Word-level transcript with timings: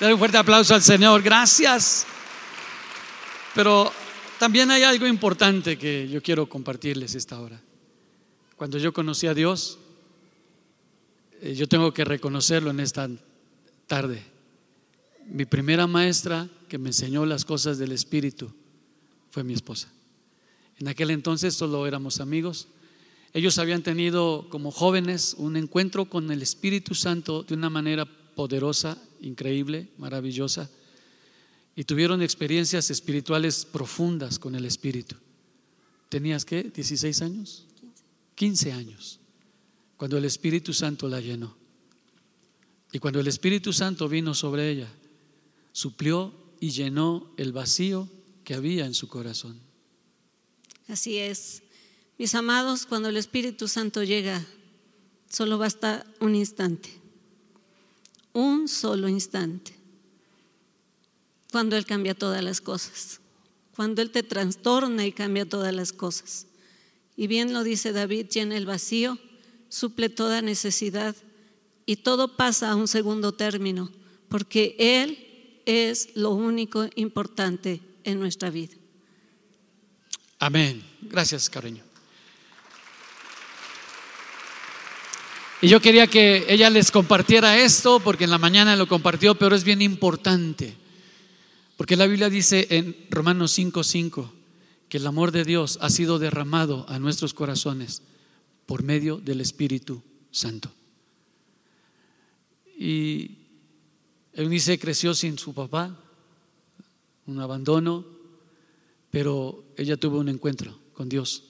Dale 0.00 0.14
un 0.14 0.18
fuerte 0.18 0.38
aplauso 0.38 0.74
al 0.74 0.80
Señor. 0.80 1.20
Gracias. 1.20 2.06
Pero 3.54 3.92
también 4.38 4.70
hay 4.70 4.82
algo 4.82 5.06
importante 5.06 5.76
que 5.76 6.08
yo 6.08 6.22
quiero 6.22 6.48
compartirles 6.48 7.14
esta 7.14 7.38
hora. 7.38 7.60
Cuando 8.56 8.78
yo 8.78 8.94
conocí 8.94 9.26
a 9.26 9.34
Dios, 9.34 9.78
eh, 11.42 11.54
yo 11.54 11.68
tengo 11.68 11.92
que 11.92 12.06
reconocerlo 12.06 12.70
en 12.70 12.80
esta 12.80 13.10
tarde. 13.86 14.22
Mi 15.26 15.44
primera 15.44 15.86
maestra 15.86 16.48
que 16.66 16.78
me 16.78 16.88
enseñó 16.88 17.26
las 17.26 17.44
cosas 17.44 17.76
del 17.76 17.92
Espíritu 17.92 18.50
fue 19.30 19.44
mi 19.44 19.52
esposa. 19.52 19.88
En 20.78 20.88
aquel 20.88 21.10
entonces 21.10 21.52
solo 21.52 21.86
éramos 21.86 22.20
amigos. 22.20 22.68
Ellos 23.34 23.58
habían 23.58 23.82
tenido 23.82 24.46
como 24.48 24.70
jóvenes 24.70 25.34
un 25.36 25.58
encuentro 25.58 26.06
con 26.06 26.30
el 26.30 26.40
Espíritu 26.40 26.94
Santo 26.94 27.42
de 27.42 27.52
una 27.52 27.68
manera 27.68 28.08
poderosa, 28.40 28.96
increíble, 29.20 29.90
maravillosa, 29.98 30.70
y 31.76 31.84
tuvieron 31.84 32.22
experiencias 32.22 32.88
espirituales 32.90 33.66
profundas 33.66 34.38
con 34.38 34.54
el 34.54 34.64
Espíritu. 34.64 35.14
¿Tenías 36.08 36.46
qué? 36.46 36.72
¿16 36.72 37.20
años? 37.22 37.66
15 38.36 38.72
años, 38.72 39.20
cuando 39.98 40.16
el 40.16 40.24
Espíritu 40.24 40.72
Santo 40.72 41.06
la 41.06 41.20
llenó. 41.20 41.54
Y 42.92 42.98
cuando 42.98 43.20
el 43.20 43.26
Espíritu 43.26 43.74
Santo 43.74 44.08
vino 44.08 44.32
sobre 44.32 44.70
ella, 44.70 44.88
suplió 45.72 46.32
y 46.60 46.70
llenó 46.70 47.34
el 47.36 47.52
vacío 47.52 48.08
que 48.42 48.54
había 48.54 48.86
en 48.86 48.94
su 48.94 49.06
corazón. 49.06 49.60
Así 50.88 51.18
es. 51.18 51.62
Mis 52.16 52.34
amados, 52.34 52.86
cuando 52.86 53.10
el 53.10 53.18
Espíritu 53.18 53.68
Santo 53.68 54.02
llega, 54.02 54.46
solo 55.28 55.58
basta 55.58 56.06
un 56.20 56.34
instante. 56.34 56.99
Un 58.32 58.68
solo 58.68 59.08
instante. 59.08 59.74
Cuando 61.50 61.76
Él 61.76 61.84
cambia 61.84 62.14
todas 62.14 62.42
las 62.42 62.60
cosas. 62.60 63.20
Cuando 63.74 64.02
Él 64.02 64.10
te 64.10 64.22
trastorna 64.22 65.06
y 65.06 65.12
cambia 65.12 65.48
todas 65.48 65.74
las 65.74 65.92
cosas. 65.92 66.46
Y 67.16 67.26
bien 67.26 67.52
lo 67.52 67.64
dice 67.64 67.92
David, 67.92 68.28
llena 68.28 68.56
el 68.56 68.66
vacío, 68.66 69.18
suple 69.68 70.08
toda 70.08 70.42
necesidad 70.42 71.14
y 71.86 71.96
todo 71.96 72.36
pasa 72.36 72.70
a 72.70 72.76
un 72.76 72.88
segundo 72.88 73.32
término, 73.32 73.90
porque 74.28 74.76
Él 74.78 75.62
es 75.66 76.10
lo 76.14 76.30
único 76.30 76.88
importante 76.94 77.80
en 78.04 78.20
nuestra 78.20 78.50
vida. 78.50 78.74
Amén. 80.38 80.82
Gracias, 81.02 81.50
cariño. 81.50 81.89
Y 85.62 85.68
yo 85.68 85.80
quería 85.80 86.06
que 86.06 86.46
ella 86.48 86.70
les 86.70 86.90
compartiera 86.90 87.58
esto, 87.58 88.00
porque 88.00 88.24
en 88.24 88.30
la 88.30 88.38
mañana 88.38 88.76
lo 88.76 88.88
compartió, 88.88 89.34
pero 89.34 89.54
es 89.54 89.62
bien 89.62 89.82
importante. 89.82 90.74
Porque 91.76 91.96
la 91.96 92.06
Biblia 92.06 92.30
dice 92.30 92.66
en 92.70 92.96
Romanos 93.10 93.52
5:5 93.58 94.32
que 94.88 94.96
el 94.96 95.06
amor 95.06 95.32
de 95.32 95.44
Dios 95.44 95.78
ha 95.82 95.90
sido 95.90 96.18
derramado 96.18 96.86
a 96.88 96.98
nuestros 96.98 97.34
corazones 97.34 98.02
por 98.64 98.82
medio 98.82 99.18
del 99.18 99.42
Espíritu 99.42 100.02
Santo. 100.30 100.72
Y 102.78 103.32
Eunice 104.32 104.78
creció 104.78 105.12
sin 105.12 105.38
su 105.38 105.52
papá, 105.52 105.94
un 107.26 107.38
abandono, 107.38 108.06
pero 109.10 109.62
ella 109.76 109.98
tuvo 109.98 110.20
un 110.20 110.30
encuentro 110.30 110.78
con 110.94 111.10
Dios. 111.10 111.44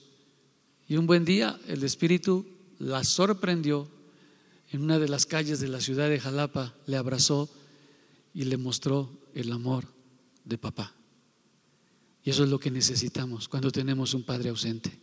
Y 0.89 0.97
un 0.97 1.07
buen 1.07 1.23
día 1.23 1.57
el 1.67 1.83
Espíritu 1.83 2.45
la 2.79 3.05
sorprendió 3.05 3.87
en 4.71 4.83
una 4.83 4.99
de 4.99 5.09
las 5.09 5.25
calles 5.25 5.59
de 5.59 5.67
la 5.67 5.81
ciudad 5.81 6.09
de 6.09 6.19
Jalapa, 6.19 6.73
le 6.85 6.97
abrazó 6.97 7.49
y 8.33 8.45
le 8.45 8.57
mostró 8.57 9.11
el 9.35 9.51
amor 9.51 9.85
de 10.45 10.57
papá. 10.57 10.93
Y 12.23 12.29
eso 12.29 12.43
es 12.43 12.49
lo 12.49 12.59
que 12.59 12.71
necesitamos 12.71 13.49
cuando 13.49 13.71
tenemos 13.71 14.13
un 14.13 14.23
padre 14.23 14.49
ausente. 14.49 14.97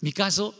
Mi 0.00 0.12
caso, 0.12 0.54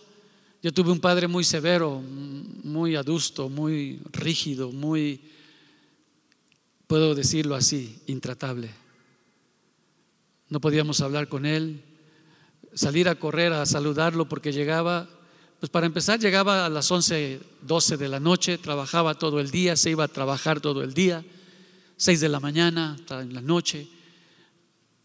yo 0.62 0.72
tuve 0.72 0.92
un 0.92 1.00
padre 1.00 1.26
muy 1.26 1.42
severo, 1.42 2.00
muy 2.00 2.94
adusto, 2.96 3.48
muy 3.48 4.00
rígido, 4.12 4.70
muy, 4.70 5.20
puedo 6.86 7.14
decirlo 7.14 7.54
así, 7.54 8.00
intratable. 8.06 8.70
No 10.48 10.60
podíamos 10.60 11.00
hablar 11.00 11.28
con 11.28 11.46
él, 11.46 11.82
salir 12.74 13.08
a 13.08 13.16
correr 13.16 13.52
a 13.52 13.66
saludarlo 13.66 14.28
porque 14.28 14.52
llegaba, 14.52 15.08
pues 15.60 15.70
para 15.70 15.86
empezar 15.86 16.20
llegaba 16.20 16.66
a 16.66 16.68
las 16.68 16.90
11, 16.90 17.40
12 17.62 17.96
de 17.96 18.08
la 18.08 18.20
noche, 18.20 18.58
trabajaba 18.58 19.14
todo 19.14 19.40
el 19.40 19.50
día, 19.50 19.76
se 19.76 19.90
iba 19.90 20.04
a 20.04 20.08
trabajar 20.08 20.60
todo 20.60 20.84
el 20.84 20.94
día, 20.94 21.24
6 21.96 22.20
de 22.20 22.28
la 22.28 22.38
mañana, 22.38 22.96
en 23.10 23.34
la 23.34 23.42
noche. 23.42 23.88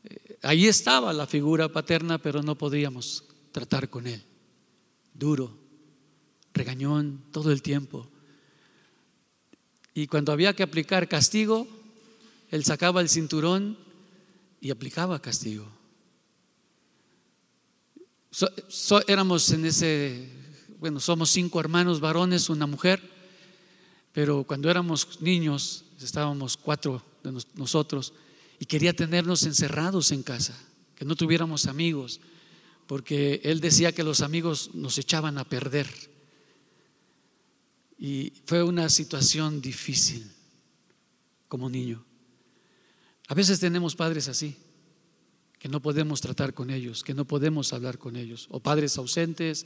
Eh, 0.04 0.38
ahí 0.44 0.68
estaba 0.68 1.12
la 1.12 1.26
figura 1.26 1.70
paterna, 1.70 2.20
pero 2.20 2.44
no 2.44 2.56
podíamos 2.56 3.24
tratar 3.52 3.90
con 3.90 4.06
él. 4.06 4.22
Duro, 5.14 5.58
regañón 6.54 7.24
todo 7.32 7.52
el 7.52 7.64
tiempo. 7.64 8.08
Y 9.96 10.06
cuando 10.06 10.32
había 10.32 10.54
que 10.54 10.64
aplicar 10.64 11.08
castigo, 11.08 11.68
él 12.52 12.64
sacaba 12.64 13.02
el 13.02 13.10
cinturón 13.10 13.78
y 14.62 14.70
aplicaba 14.70 15.20
castigo. 15.20 15.68
éramos 19.08 19.52
en 19.52 19.66
ese, 19.66 20.43
bueno, 20.84 21.00
somos 21.00 21.30
cinco 21.30 21.62
hermanos 21.62 22.02
varones, 22.02 22.50
una 22.50 22.68
mujer, 22.68 23.02
pero 24.12 24.44
cuando 24.44 24.70
éramos 24.70 25.22
niños, 25.22 25.86
estábamos 26.02 26.58
cuatro 26.58 27.02
de 27.24 27.32
nosotros, 27.56 28.12
y 28.60 28.66
quería 28.66 28.94
tenernos 28.94 29.44
encerrados 29.44 30.12
en 30.12 30.24
casa, 30.24 30.62
que 30.98 31.06
no 31.06 31.16
tuviéramos 31.16 31.68
amigos, 31.68 32.20
porque 32.86 33.40
él 33.46 33.62
decía 33.62 33.94
que 33.94 34.04
los 34.04 34.20
amigos 34.20 34.72
nos 34.74 34.98
echaban 34.98 35.38
a 35.38 35.46
perder. 35.46 35.88
Y 37.98 38.34
fue 38.46 38.62
una 38.62 38.90
situación 38.90 39.62
difícil 39.62 40.30
como 41.48 41.70
niño. 41.70 42.04
A 43.30 43.34
veces 43.34 43.62
tenemos 43.62 43.96
padres 43.96 44.28
así, 44.28 44.58
que 45.60 45.70
no 45.70 45.82
podemos 45.82 46.20
tratar 46.20 46.54
con 46.54 46.72
ellos, 46.72 47.06
que 47.06 47.14
no 47.14 47.24
podemos 47.24 47.72
hablar 47.72 47.98
con 47.98 48.18
ellos, 48.18 48.48
o 48.50 48.60
padres 48.60 48.98
ausentes, 48.98 49.66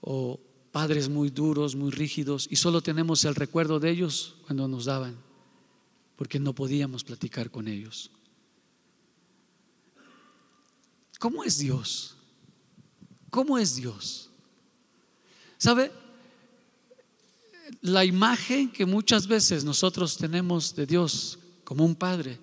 o 0.00 0.40
padres 0.72 1.08
muy 1.08 1.30
duros, 1.30 1.74
muy 1.74 1.90
rígidos, 1.90 2.48
y 2.50 2.56
solo 2.56 2.82
tenemos 2.82 3.24
el 3.24 3.34
recuerdo 3.34 3.80
de 3.80 3.90
ellos 3.90 4.36
cuando 4.44 4.68
nos 4.68 4.84
daban, 4.84 5.16
porque 6.16 6.38
no 6.38 6.54
podíamos 6.54 7.04
platicar 7.04 7.50
con 7.50 7.68
ellos. 7.68 8.10
¿Cómo 11.18 11.44
es 11.44 11.58
Dios? 11.58 12.16
¿Cómo 13.30 13.58
es 13.58 13.76
Dios? 13.76 14.30
¿Sabe? 15.56 15.90
La 17.80 18.04
imagen 18.04 18.70
que 18.70 18.84
muchas 18.84 19.26
veces 19.26 19.64
nosotros 19.64 20.16
tenemos 20.16 20.74
de 20.74 20.86
Dios 20.86 21.38
como 21.64 21.84
un 21.84 21.94
padre 21.94 22.38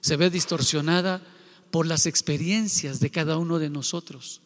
se 0.00 0.16
ve 0.16 0.30
distorsionada 0.30 1.22
por 1.70 1.86
las 1.86 2.06
experiencias 2.06 3.00
de 3.00 3.10
cada 3.10 3.38
uno 3.38 3.58
de 3.58 3.70
nosotros. 3.70 4.40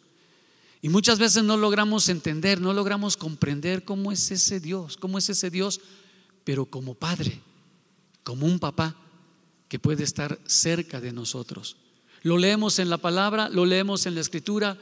Y 0.85 0.91
muchas 0.91 1.19
veces 1.19 1.43
no 1.43 1.57
logramos 1.57 2.11
entender, 2.11 2.61
no 2.61 2.75
logramos 2.75 3.17
comprender 3.17 3.87
cómo 3.87 4.13
es 4.13 4.31
ese 4.31 4.61
Dios, 4.61 4.99
cómo 4.99 5.17
es 5.17 5.31
ese 5.31 5.49
Dios, 5.49 5.81
pero 6.45 6.67
como 6.67 6.93
padre, 6.93 7.41
como 8.23 8.45
un 8.45 8.59
papá 8.59 8.95
que 9.67 9.79
puede 9.79 10.05
estar 10.05 10.39
cerca 10.45 11.01
de 11.01 11.11
nosotros. 11.11 11.79
Lo 12.21 12.37
leemos 12.37 12.79
en 12.81 12.91
la 12.91 12.99
palabra, 12.99 13.49
lo 13.49 13.65
leemos 13.65 14.05
en 14.05 14.15
la 14.15 14.21
escritura. 14.21 14.77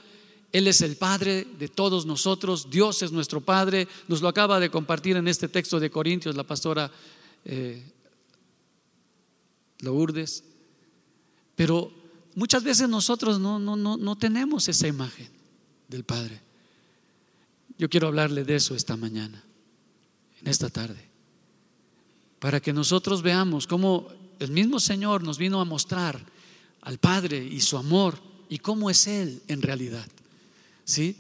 Él 0.50 0.66
es 0.66 0.80
el 0.80 0.96
Padre 0.96 1.46
de 1.56 1.68
todos 1.68 2.04
nosotros, 2.04 2.68
Dios 2.68 3.02
es 3.02 3.12
nuestro 3.12 3.40
Padre. 3.40 3.86
Nos 4.08 4.22
lo 4.22 4.26
acaba 4.26 4.58
de 4.58 4.72
compartir 4.72 5.16
en 5.16 5.28
este 5.28 5.48
texto 5.48 5.78
de 5.78 5.92
Corintios 5.92 6.34
la 6.34 6.42
pastora 6.42 6.90
eh, 7.44 7.80
Lourdes. 9.78 10.42
Pero 11.54 11.92
muchas 12.34 12.64
veces 12.64 12.88
nosotros 12.88 13.38
no, 13.38 13.60
no, 13.60 13.76
no, 13.76 13.96
no 13.96 14.18
tenemos 14.18 14.68
esa 14.68 14.88
imagen 14.88 15.41
del 15.92 16.04
Padre. 16.04 16.40
Yo 17.78 17.88
quiero 17.88 18.08
hablarle 18.08 18.44
de 18.44 18.56
eso 18.56 18.74
esta 18.74 18.96
mañana, 18.96 19.42
en 20.40 20.48
esta 20.48 20.68
tarde, 20.70 21.08
para 22.40 22.60
que 22.60 22.72
nosotros 22.72 23.22
veamos 23.22 23.66
cómo 23.66 24.08
el 24.38 24.50
mismo 24.50 24.80
Señor 24.80 25.22
nos 25.22 25.38
vino 25.38 25.60
a 25.60 25.64
mostrar 25.64 26.18
al 26.80 26.98
Padre 26.98 27.44
y 27.44 27.60
su 27.60 27.76
amor 27.76 28.18
y 28.48 28.58
cómo 28.58 28.90
es 28.90 29.06
Él 29.06 29.42
en 29.46 29.62
realidad. 29.62 30.06
¿Sí? 30.84 31.16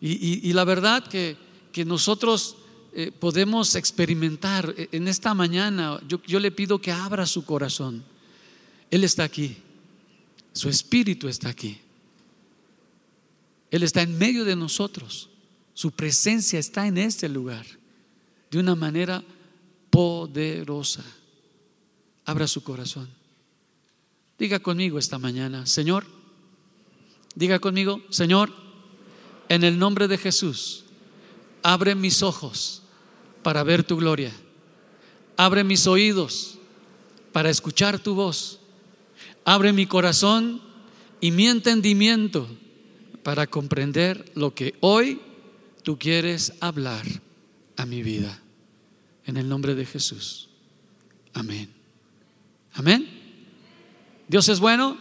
Y, 0.00 0.52
la 0.52 0.64
verdad 0.64 1.06
que, 1.06 1.36
que 1.72 1.84
nosotros 1.84 2.56
eh, 2.92 3.12
podemos 3.12 3.74
experimentar 3.74 4.74
en 4.76 5.08
esta 5.08 5.34
mañana, 5.34 6.00
yo 6.06 6.40
le 6.40 6.50
pido 6.52 6.80
que 6.80 6.92
abra 6.92 7.26
su 7.26 7.44
corazón. 7.44 8.04
Él 8.90 9.04
está 9.04 9.24
aquí, 9.24 9.56
su 10.52 10.68
espíritu 10.68 11.28
está 11.28 11.48
aquí. 11.48 11.78
Él 13.70 13.82
está 13.82 14.02
en 14.02 14.16
medio 14.18 14.44
de 14.44 14.56
nosotros. 14.56 15.30
Su 15.74 15.90
presencia 15.92 16.58
está 16.58 16.86
en 16.86 16.98
este 16.98 17.28
lugar 17.28 17.66
de 18.50 18.58
una 18.58 18.74
manera 18.74 19.22
poderosa. 19.90 21.04
abra 22.24 22.46
su 22.46 22.62
corazón. 22.62 23.08
Diga 24.38 24.58
conmigo 24.60 24.98
esta 24.98 25.18
mañana, 25.18 25.66
Señor, 25.66 26.04
diga 27.34 27.58
conmigo, 27.58 28.02
Señor, 28.10 28.52
en 29.48 29.64
el 29.64 29.78
nombre 29.78 30.08
de 30.08 30.18
Jesús, 30.18 30.84
abre 31.62 31.94
mis 31.94 32.22
ojos 32.22 32.82
para 33.42 33.62
ver 33.62 33.82
tu 33.82 33.96
gloria. 33.96 34.32
Abre 35.36 35.64
mis 35.64 35.86
oídos 35.86 36.58
para 37.32 37.50
escuchar 37.50 37.98
tu 37.98 38.14
voz. 38.14 38.60
Abre 39.44 39.72
mi 39.72 39.86
corazón 39.86 40.60
y 41.20 41.30
mi 41.30 41.46
entendimiento 41.46 42.48
para 43.28 43.46
comprender 43.46 44.32
lo 44.36 44.54
que 44.54 44.74
hoy 44.80 45.20
tú 45.82 45.98
quieres 45.98 46.54
hablar 46.60 47.04
a 47.76 47.84
mi 47.84 48.02
vida. 48.02 48.40
En 49.26 49.36
el 49.36 49.46
nombre 49.46 49.74
de 49.74 49.84
Jesús. 49.84 50.48
Amén. 51.34 51.70
Amén. 52.72 53.06
Dios 54.28 54.48
es 54.48 54.60
bueno. 54.60 54.96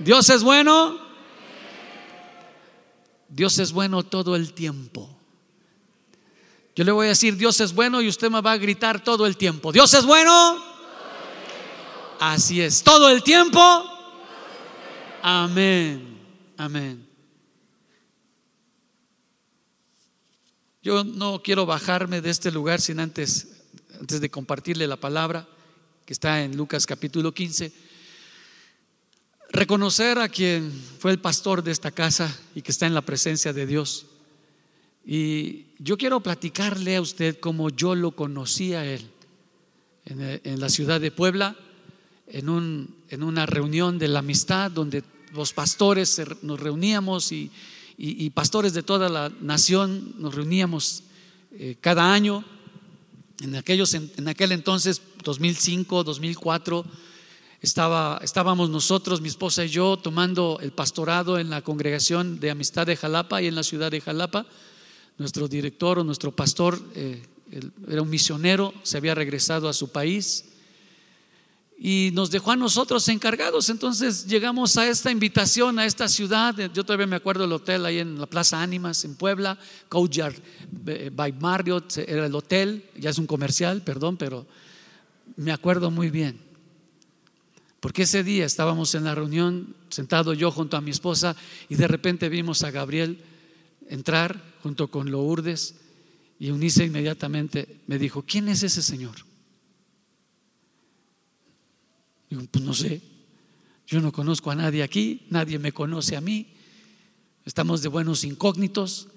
Dios 0.00 0.28
es 0.28 0.42
bueno. 0.42 0.98
Dios 3.28 3.60
es 3.60 3.70
bueno 3.70 4.02
todo 4.02 4.34
el 4.34 4.52
tiempo. 4.52 5.08
Yo 6.74 6.82
le 6.82 6.90
voy 6.90 7.06
a 7.06 7.10
decir, 7.10 7.36
Dios 7.36 7.60
es 7.60 7.72
bueno 7.72 8.02
y 8.02 8.08
usted 8.08 8.28
me 8.28 8.40
va 8.40 8.50
a 8.50 8.58
gritar 8.58 9.04
todo 9.04 9.24
el 9.24 9.36
tiempo. 9.36 9.70
Dios 9.70 9.94
es 9.94 10.04
bueno. 10.04 10.64
Así 12.18 12.60
es, 12.60 12.82
todo 12.82 13.08
el 13.08 13.22
tiempo. 13.22 13.84
Amén. 15.22 16.17
Amén. 16.58 17.06
Yo 20.82 21.04
no 21.04 21.40
quiero 21.40 21.66
bajarme 21.66 22.20
de 22.20 22.30
este 22.30 22.50
lugar 22.50 22.80
sin 22.80 22.98
antes, 22.98 23.46
antes 24.00 24.20
de 24.20 24.28
compartirle 24.28 24.88
la 24.88 24.96
palabra 24.96 25.46
que 26.04 26.12
está 26.12 26.42
en 26.42 26.56
Lucas 26.56 26.84
capítulo 26.84 27.32
15, 27.32 27.72
reconocer 29.50 30.18
a 30.18 30.28
quien 30.28 30.72
fue 30.98 31.12
el 31.12 31.20
pastor 31.20 31.62
de 31.62 31.70
esta 31.70 31.92
casa 31.92 32.36
y 32.56 32.62
que 32.62 32.72
está 32.72 32.88
en 32.88 32.94
la 32.94 33.02
presencia 33.02 33.52
de 33.52 33.64
Dios. 33.64 34.06
Y 35.06 35.66
yo 35.78 35.96
quiero 35.96 36.18
platicarle 36.20 36.96
a 36.96 37.00
usted 37.00 37.38
cómo 37.38 37.70
yo 37.70 37.94
lo 37.94 38.16
conocí 38.16 38.74
a 38.74 38.84
él 38.84 39.08
en, 40.06 40.58
la 40.58 40.68
ciudad 40.70 41.00
de 41.00 41.12
Puebla, 41.12 41.56
en, 42.26 42.48
un, 42.48 42.96
en, 43.10 43.22
una 43.22 43.46
reunión 43.46 44.00
de 44.00 44.08
la 44.08 44.18
amistad 44.18 44.72
donde 44.72 45.04
los 45.32 45.52
pastores 45.52 46.20
nos 46.42 46.60
reuníamos 46.60 47.32
y, 47.32 47.50
pastores 48.34 48.72
de 48.72 48.82
toda 48.82 49.08
la 49.08 49.32
nación 49.40 50.14
nos 50.18 50.34
reuníamos 50.34 51.02
eh, 51.52 51.76
cada 51.80 52.12
año. 52.12 52.44
En, 53.40 53.56
aquellos, 53.56 53.94
en, 53.94 54.28
aquel 54.28 54.52
entonces, 54.52 55.02
2005, 55.24 56.04
2004, 56.04 56.84
estaba, 57.60 58.20
estábamos 58.22 58.70
nosotros, 58.70 59.20
mi 59.20 59.28
esposa 59.28 59.64
y 59.64 59.68
yo, 59.68 59.96
tomando 59.96 60.58
el 60.60 60.72
pastorado 60.72 61.38
en 61.38 61.50
la 61.50 61.62
congregación 61.62 62.38
de 62.38 62.50
amistad 62.50 62.86
de 62.86 62.96
Jalapa 62.96 63.42
y 63.42 63.46
en 63.46 63.54
la 63.54 63.62
ciudad 63.62 63.90
de 63.90 64.00
Jalapa 64.00 64.46
nuestro 65.18 65.48
director 65.48 65.98
o 65.98 66.04
nuestro 66.04 66.34
pastor 66.34 66.80
eh, 66.94 67.20
era 67.88 68.02
un 68.02 68.10
misionero, 68.10 68.72
se 68.82 68.96
había 68.96 69.14
regresado 69.14 69.68
a 69.68 69.72
su 69.72 69.90
país 69.90 70.44
y 71.80 72.10
nos 72.12 72.30
dejó 72.30 72.50
a 72.50 72.56
nosotros 72.56 73.08
encargados. 73.08 73.68
Entonces 73.68 74.26
llegamos 74.26 74.76
a 74.76 74.88
esta 74.88 75.12
invitación, 75.12 75.78
a 75.78 75.86
esta 75.86 76.08
ciudad. 76.08 76.54
Yo 76.74 76.84
todavía 76.84 77.06
me 77.06 77.16
acuerdo 77.16 77.42
del 77.42 77.52
hotel 77.52 77.86
ahí 77.86 77.98
en 77.98 78.18
la 78.18 78.26
Plaza 78.26 78.60
Ánimas, 78.60 79.04
en 79.04 79.14
Puebla, 79.14 79.56
Courtyard 79.88 80.34
eh, 80.86 81.10
by 81.14 81.32
Marriott, 81.32 81.98
era 81.98 82.26
el 82.26 82.34
hotel, 82.34 82.84
ya 82.96 83.10
es 83.10 83.18
un 83.18 83.26
comercial, 83.26 83.82
perdón, 83.82 84.16
pero 84.16 84.44
me 85.36 85.52
acuerdo 85.52 85.92
muy 85.92 86.10
bien. 86.10 86.40
Porque 87.78 88.02
ese 88.02 88.24
día 88.24 88.44
estábamos 88.44 88.96
en 88.96 89.04
la 89.04 89.14
reunión, 89.14 89.76
sentado 89.88 90.34
yo 90.34 90.50
junto 90.50 90.76
a 90.76 90.80
mi 90.80 90.90
esposa, 90.90 91.36
y 91.68 91.76
de 91.76 91.86
repente 91.86 92.28
vimos 92.28 92.64
a 92.64 92.72
Gabriel 92.72 93.22
entrar 93.88 94.42
junto 94.64 94.88
con 94.88 95.12
Lourdes 95.12 95.76
y 96.40 96.50
Unice 96.50 96.84
inmediatamente 96.84 97.80
me 97.86 97.98
dijo, 97.98 98.22
¿quién 98.26 98.48
es 98.48 98.64
ese 98.64 98.82
señor? 98.82 99.27
Digo, 102.30 102.42
pues 102.50 102.64
no 102.64 102.74
sé, 102.74 103.00
yo 103.86 104.00
no 104.00 104.12
conozco 104.12 104.50
a 104.50 104.54
nadie 104.54 104.82
aquí, 104.82 105.26
nadie 105.30 105.58
me 105.58 105.72
conoce 105.72 106.16
a 106.16 106.20
mí, 106.20 106.48
estamos 107.44 107.82
de 107.82 107.88
buenos 107.88 108.24
incógnitos, 108.24 109.08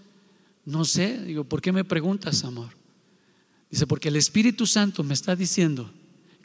no 0.66 0.86
sé, 0.86 1.24
digo, 1.26 1.44
¿por 1.44 1.62
qué 1.62 1.72
me 1.72 1.84
preguntas, 1.84 2.44
amor? 2.44 2.70
Dice, 3.70 3.88
porque 3.88 4.10
el 4.10 4.16
Espíritu 4.16 4.66
Santo 4.66 5.04
me 5.04 5.14
está 5.14 5.36
diciendo 5.36 5.92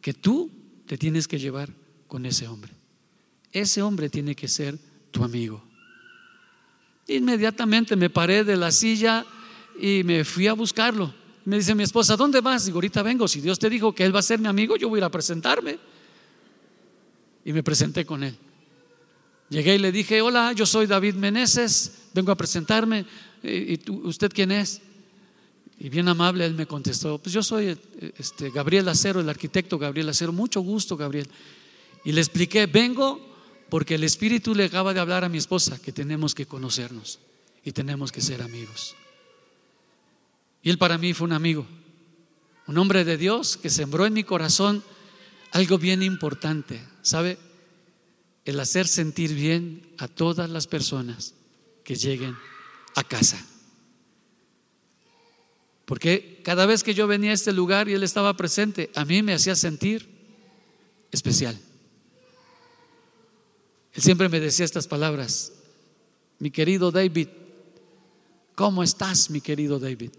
que 0.01 0.15
tú 0.15 0.51
te 0.87 0.97
tienes 0.97 1.29
que 1.29 1.39
llevar 1.39 1.73
con 2.07 2.25
ese 2.25 2.47
hombre. 2.47 2.73
Ese 3.53 3.83
hombre 3.83 4.09
tiene 4.09 4.35
que 4.35 4.49
ser 4.49 4.79
tu 5.11 5.25
amigo. 5.25 5.63
Inmediatamente 7.09 7.97
me 7.97 8.11
paré 8.11 8.45
de 8.45 8.57
la 8.57 8.71
silla 8.71 9.25
y 9.81 10.03
me 10.05 10.25
fui 10.25 10.47
a 10.47 10.53
buscarlo. 10.53 11.13
Me 11.45 11.57
dice 11.57 11.75
mi 11.75 11.83
esposa, 11.83 12.17
¿dónde 12.17 12.41
vas? 12.41 12.67
Digo, 12.67 12.77
ahorita 12.77 13.03
vengo. 13.03 13.29
Si 13.29 13.41
Dios 13.41 13.59
te 13.59 13.71
dijo 13.71 13.95
que 13.95 14.05
él 14.05 14.15
va 14.15 14.21
a 14.21 14.23
ser 14.23 14.39
mi 14.39 14.49
amigo, 14.49 14.77
yo 14.77 14.89
voy 14.89 14.99
a 14.99 15.01
ir 15.01 15.05
a 15.05 15.11
presentarme. 15.11 15.79
Y 17.47 17.53
me 17.53 17.63
presenté 17.63 18.05
con 18.05 18.25
él. 18.25 18.37
Llegué 19.51 19.77
y 19.77 19.79
le 19.79 19.93
dije, 19.93 20.21
hola, 20.21 20.53
yo 20.53 20.67
soy 20.67 20.89
David 20.89 21.15
Meneses, 21.15 22.09
vengo 22.13 22.33
a 22.33 22.37
presentarme. 22.37 23.07
¿Y 23.41 23.79
usted 23.89 24.33
quién 24.35 24.51
es? 24.51 24.83
Y 25.79 25.89
bien 25.89 26.09
amable 26.09 26.45
él 26.45 26.55
me 26.55 26.67
contestó, 26.67 27.19
pues 27.19 27.33
yo 27.33 27.45
soy 27.45 27.79
este, 28.19 28.51
Gabriel 28.51 28.89
Acero, 28.89 29.21
el 29.21 29.29
arquitecto 29.29 29.79
Gabriel 29.79 30.09
Acero. 30.09 30.33
Mucho 30.33 30.61
gusto, 30.61 30.97
Gabriel. 30.97 31.29
Y 32.05 32.11
le 32.11 32.21
expliqué, 32.21 32.67
vengo 32.67 33.21
porque 33.69 33.95
el 33.95 34.03
Espíritu 34.03 34.53
le 34.53 34.65
acaba 34.65 34.93
de 34.93 34.99
hablar 34.99 35.23
a 35.23 35.29
mi 35.29 35.39
esposa 35.39 35.81
que 35.81 35.93
tenemos 35.93 36.35
que 36.35 36.47
conocernos 36.47 37.21
y 37.65 37.71
tenemos 37.71 38.11
que 38.11 38.23
ser 38.23 38.43
amigos. 38.43 38.97
Y 40.65 40.71
él 40.71 40.79
para 40.79 40.99
mí 40.99 41.15
fue 41.15 41.29
un 41.29 41.33
amigo, 41.33 41.65
un 42.67 42.77
hombre 42.77 43.05
de 43.05 43.17
Dios 43.17 43.57
que 43.57 43.71
sembró 43.71 44.05
en 44.05 44.15
mi 44.15 44.25
corazón 44.25 44.83
algo 45.53 45.79
bien 45.79 46.03
importante, 46.03 46.83
¿sabe? 47.07 47.39
El 48.45 48.59
hacer 48.59 48.89
sentir 48.89 49.33
bien 49.33 49.95
a 49.97 50.09
todas 50.09 50.51
las 50.51 50.67
personas 50.67 51.35
que 51.85 51.95
lleguen 51.95 52.37
a 52.97 53.05
casa. 53.05 53.47
Porque 55.85 56.41
cada 56.43 56.67
vez 56.67 56.83
que 56.83 56.95
yo 56.95 57.07
venía 57.07 57.31
a 57.31 57.35
este 57.35 57.53
lugar 57.53 57.89
y 57.89 57.93
él 57.93 58.03
estaba 58.03 58.37
presente, 58.37 58.91
a 58.97 59.05
mí 59.05 59.23
me 59.23 59.35
hacía 59.35 59.55
sentir 59.55 60.09
especial. 61.13 61.57
Él 63.93 64.03
siempre 64.03 64.29
me 64.29 64.41
decía 64.41 64.65
estas 64.65 64.89
palabras, 64.89 65.53
mi 66.41 66.51
querido 66.51 66.91
David, 66.91 67.29
¿cómo 68.57 68.83
estás, 68.83 69.31
mi 69.31 69.41
querido 69.41 69.79
David? 69.79 70.11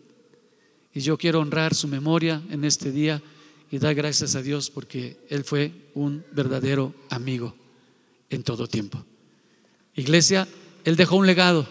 Y 0.94 1.02
yo 1.02 1.18
quiero 1.18 1.42
honrar 1.42 1.76
su 1.76 1.90
memoria 1.90 2.42
en 2.50 2.64
este 2.64 2.94
día 2.94 3.22
y 3.70 3.80
dar 3.80 3.96
gracias 3.96 4.36
a 4.36 4.42
Dios 4.42 4.70
porque 4.70 5.18
Él 5.30 5.44
fue 5.44 5.90
un 5.94 6.26
verdadero 6.32 6.94
amigo 7.10 7.56
en 8.30 8.44
todo 8.44 8.68
tiempo. 8.68 9.04
Iglesia, 9.96 10.48
Él 10.86 10.96
dejó 10.96 11.18
un 11.18 11.28
legado. 11.28 11.68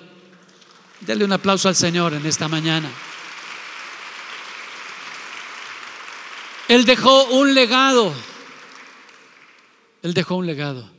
Dale 1.01 1.25
un 1.25 1.33
aplauso 1.33 1.69
al 1.69 1.77
Señor 1.77 2.15
en 2.15 2.27
esta 2.27 2.49
mañana. 2.49 2.91
Él 6.69 6.85
dejó 6.85 7.25
un 7.27 7.55
legado. 7.55 8.13
Él 10.03 10.15
dejó 10.15 10.37
un 10.37 10.47
legado 10.47 10.91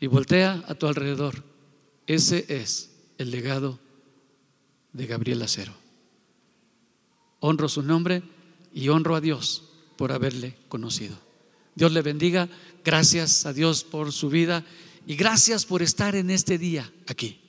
y 0.00 0.06
voltea 0.06 0.62
a 0.66 0.74
tu 0.74 0.86
alrededor. 0.86 1.42
Ese 2.06 2.44
es 2.48 2.90
el 3.18 3.30
legado 3.30 3.78
de 4.92 5.06
Gabriel 5.06 5.42
Acero. 5.42 5.72
Honro 7.40 7.68
su 7.68 7.82
nombre 7.82 8.22
y 8.72 8.88
honro 8.88 9.16
a 9.16 9.20
Dios 9.20 9.71
por 9.96 10.12
haberle 10.12 10.56
conocido. 10.68 11.16
Dios 11.74 11.92
le 11.92 12.02
bendiga. 12.02 12.48
Gracias 12.84 13.46
a 13.46 13.52
Dios 13.52 13.84
por 13.84 14.12
su 14.12 14.28
vida 14.28 14.64
y 15.06 15.14
gracias 15.14 15.64
por 15.64 15.82
estar 15.82 16.14
en 16.16 16.30
este 16.30 16.58
día 16.58 16.90
aquí, 17.06 17.40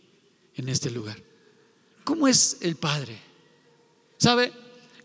en 0.55 0.69
este 0.69 0.91
lugar. 0.91 1.17
¿Cómo 2.03 2.27
es 2.27 2.57
el 2.61 2.75
Padre? 2.75 3.19
¿Sabe? 4.17 4.53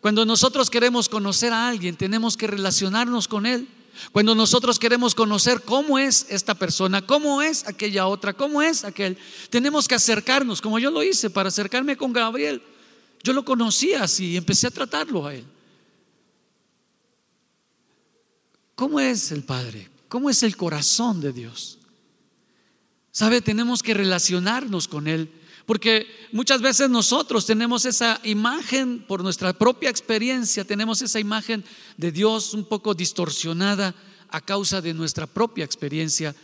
Cuando 0.00 0.24
nosotros 0.24 0.70
queremos 0.70 1.08
conocer 1.08 1.52
a 1.52 1.68
alguien, 1.68 1.96
tenemos 1.96 2.36
que 2.36 2.46
relacionarnos 2.46 3.26
con 3.26 3.46
Él. 3.46 3.68
Cuando 4.12 4.34
nosotros 4.34 4.78
queremos 4.78 5.14
conocer 5.14 5.62
cómo 5.62 5.98
es 5.98 6.26
esta 6.28 6.54
persona, 6.54 7.04
cómo 7.04 7.42
es 7.42 7.66
aquella 7.66 8.06
otra, 8.06 8.32
cómo 8.32 8.62
es 8.62 8.84
aquel, 8.84 9.18
tenemos 9.50 9.88
que 9.88 9.96
acercarnos, 9.96 10.60
como 10.60 10.78
yo 10.78 10.90
lo 10.90 11.02
hice 11.02 11.30
para 11.30 11.48
acercarme 11.48 11.96
con 11.96 12.12
Gabriel. 12.12 12.62
Yo 13.24 13.32
lo 13.32 13.44
conocía 13.44 14.04
así 14.04 14.32
y 14.32 14.36
empecé 14.36 14.68
a 14.68 14.70
tratarlo 14.70 15.26
a 15.26 15.34
él. 15.34 15.44
¿Cómo 18.78 19.00
es 19.00 19.32
el 19.32 19.42
Padre? 19.42 19.90
¿Cómo 20.08 20.30
es 20.30 20.44
el 20.44 20.56
corazón 20.56 21.20
de 21.20 21.32
Dios? 21.32 21.78
¿Sabe? 23.10 23.40
Tenemos 23.40 23.82
que 23.82 23.92
relacionarnos 23.92 24.86
con 24.86 25.08
Él 25.08 25.32
Porque 25.66 26.06
muchas 26.30 26.60
veces 26.60 26.88
nosotros 26.88 27.44
tenemos 27.44 27.84
esa 27.86 28.20
imagen, 28.22 29.04
por 29.08 29.24
nuestra 29.24 29.52
propia 29.52 29.90
experiencia, 29.90 30.64
tenemos 30.64 31.02
esa 31.02 31.18
imagen 31.18 31.64
de 31.96 32.12
Dios 32.12 32.54
un 32.54 32.66
poco 32.66 32.94
distorsionada 32.94 33.96
a 34.28 34.40
causa 34.40 34.80
de 34.80 34.94
nuestra 34.94 35.26
propia 35.26 35.64
experiencia 35.64 36.36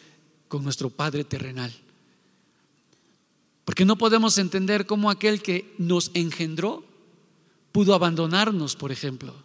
con 0.49 0.65
nuestro 0.65 0.91
Padre 0.91 1.23
terrenal. 1.23 1.73
Porque 3.65 3.85
no 3.85 3.97
podemos 3.97 4.39
entender 4.39 4.87
cómo 4.87 5.09
aquel 5.09 5.41
que 5.41 5.73
nos 5.79 6.11
engendró 6.15 6.85
pudo 7.71 7.95
abandonarnos, 7.95 8.75
por 8.75 8.91
ejemplo. 8.91 9.44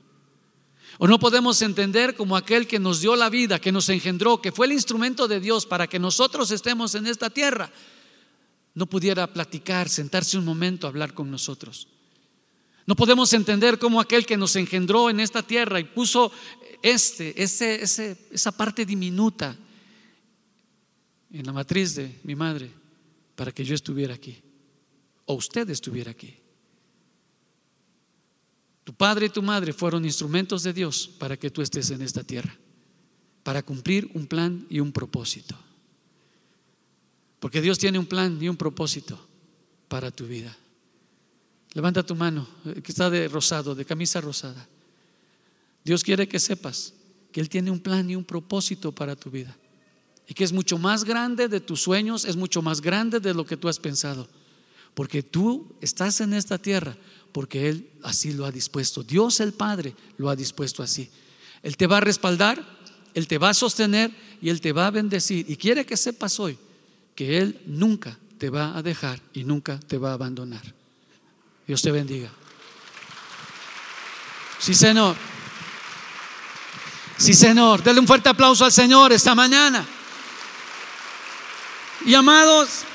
O 1.01 1.07
no 1.07 1.17
podemos 1.17 1.61
entender 1.61 2.13
cómo 2.13 2.35
aquel 2.35 2.67
que 2.67 2.77
nos 2.77 2.99
dio 2.99 3.15
la 3.15 3.29
vida, 3.29 3.59
que 3.59 3.71
nos 3.71 3.87
engendró, 3.87 4.41
que 4.41 4.51
fue 4.51 4.65
el 4.65 4.73
instrumento 4.73 5.29
de 5.29 5.39
Dios 5.39 5.65
para 5.65 5.87
que 5.87 5.97
nosotros 5.97 6.51
estemos 6.51 6.93
en 6.93 7.07
esta 7.07 7.29
tierra, 7.29 7.71
no 8.75 8.85
pudiera 8.85 9.25
platicar, 9.31 9.87
sentarse 9.87 10.37
un 10.37 10.43
momento 10.43 10.85
a 10.85 10.89
hablar 10.89 11.13
con 11.13 11.31
nosotros. 11.31 11.87
No 12.85 12.97
podemos 12.97 13.31
entender 13.31 13.79
cómo 13.79 14.01
aquel 14.01 14.25
que 14.25 14.35
nos 14.35 14.57
engendró 14.57 15.09
en 15.09 15.21
esta 15.21 15.41
tierra 15.41 15.79
y 15.79 15.85
puso 15.85 16.33
este, 16.81 17.41
ese, 17.41 17.81
esa 17.81 18.51
parte 18.51 18.85
diminuta 18.85 19.55
en 21.31 21.45
la 21.45 21.53
matriz 21.53 21.95
de 21.95 22.19
mi 22.23 22.35
madre 22.35 22.69
para 23.37 23.53
que 23.53 23.63
yo 23.63 23.73
estuviera 23.73 24.15
aquí 24.15 24.37
o 25.23 25.35
usted 25.35 25.69
estuviera 25.69 26.11
aquí. 26.11 26.38
Tu 28.89 28.95
padre 28.95 29.27
y 29.27 29.29
tu 29.29 29.43
madre 29.43 29.71
fueron 29.71 30.03
instrumentos 30.03 30.63
de 30.63 30.73
Dios 30.73 31.11
para 31.19 31.37
que 31.37 31.51
tú 31.51 31.61
estés 31.61 31.91
en 31.91 32.01
esta 32.01 32.23
tierra, 32.23 32.57
para 33.43 33.61
cumplir 33.61 34.09
un 34.15 34.25
plan 34.25 34.65
y 34.67 34.79
un 34.79 34.91
propósito. 34.91 35.55
Porque 37.39 37.61
Dios 37.61 37.77
tiene 37.77 37.99
un 37.99 38.07
plan 38.07 38.41
y 38.41 38.49
un 38.49 38.57
propósito 38.57 39.23
para 39.87 40.09
tu 40.09 40.25
vida. 40.25 40.57
Levanta 41.73 42.01
tu 42.01 42.15
mano, 42.15 42.47
eh, 42.65 42.81
que 42.81 42.91
está 42.91 43.11
de 43.11 43.27
rosado, 43.27 43.75
de 43.75 43.85
camisa 43.85 44.21
rosada. 44.21 44.67
Dios 45.85 46.03
quiere 46.03 46.27
que 46.27 46.39
sepas 46.39 46.95
que 47.31 47.41
Él 47.41 47.47
tiene 47.47 47.69
un 47.69 47.81
plan 47.81 48.09
y 48.09 48.15
un 48.15 48.25
propósito 48.25 48.91
para 48.91 49.15
tu 49.15 49.29
vida. 49.29 49.55
Y 50.27 50.33
que 50.33 50.43
es 50.43 50.51
mucho 50.51 50.79
más 50.79 51.03
grande 51.03 51.47
de 51.47 51.59
tus 51.59 51.79
sueños, 51.79 52.25
es 52.25 52.35
mucho 52.35 52.63
más 52.63 52.81
grande 52.81 53.19
de 53.19 53.35
lo 53.35 53.45
que 53.45 53.55
tú 53.55 53.69
has 53.69 53.77
pensado. 53.77 54.27
Porque 54.95 55.21
tú 55.21 55.75
estás 55.79 56.21
en 56.21 56.33
esta 56.33 56.57
tierra 56.57 56.97
porque 57.31 57.69
Él 57.69 57.89
así 58.03 58.33
lo 58.33 58.45
ha 58.45 58.51
dispuesto. 58.51 59.03
Dios 59.03 59.39
el 59.39 59.53
Padre 59.53 59.95
lo 60.17 60.29
ha 60.29 60.35
dispuesto 60.35 60.83
así. 60.83 61.09
Él 61.63 61.77
te 61.77 61.87
va 61.87 61.97
a 61.97 62.01
respaldar, 62.01 62.63
Él 63.13 63.27
te 63.27 63.37
va 63.37 63.49
a 63.49 63.53
sostener 63.53 64.11
y 64.41 64.49
Él 64.49 64.61
te 64.61 64.71
va 64.71 64.87
a 64.87 64.91
bendecir. 64.91 65.45
Y 65.49 65.55
quiere 65.55 65.85
que 65.85 65.97
sepas 65.97 66.39
hoy 66.39 66.57
que 67.15 67.37
Él 67.37 67.59
nunca 67.65 68.17
te 68.37 68.49
va 68.49 68.77
a 68.77 68.81
dejar 68.81 69.19
y 69.33 69.43
nunca 69.43 69.79
te 69.79 69.97
va 69.97 70.11
a 70.11 70.13
abandonar. 70.13 70.63
Dios 71.67 71.81
te 71.81 71.91
bendiga. 71.91 72.31
Sí, 74.59 74.73
Señor. 74.73 75.15
Sí, 77.17 77.33
Señor. 77.33 77.83
Dale 77.83 77.99
un 77.99 78.07
fuerte 78.07 78.29
aplauso 78.29 78.65
al 78.65 78.71
Señor 78.71 79.11
esta 79.11 79.35
mañana. 79.35 79.85
Y 82.05 82.13
amados, 82.13 82.85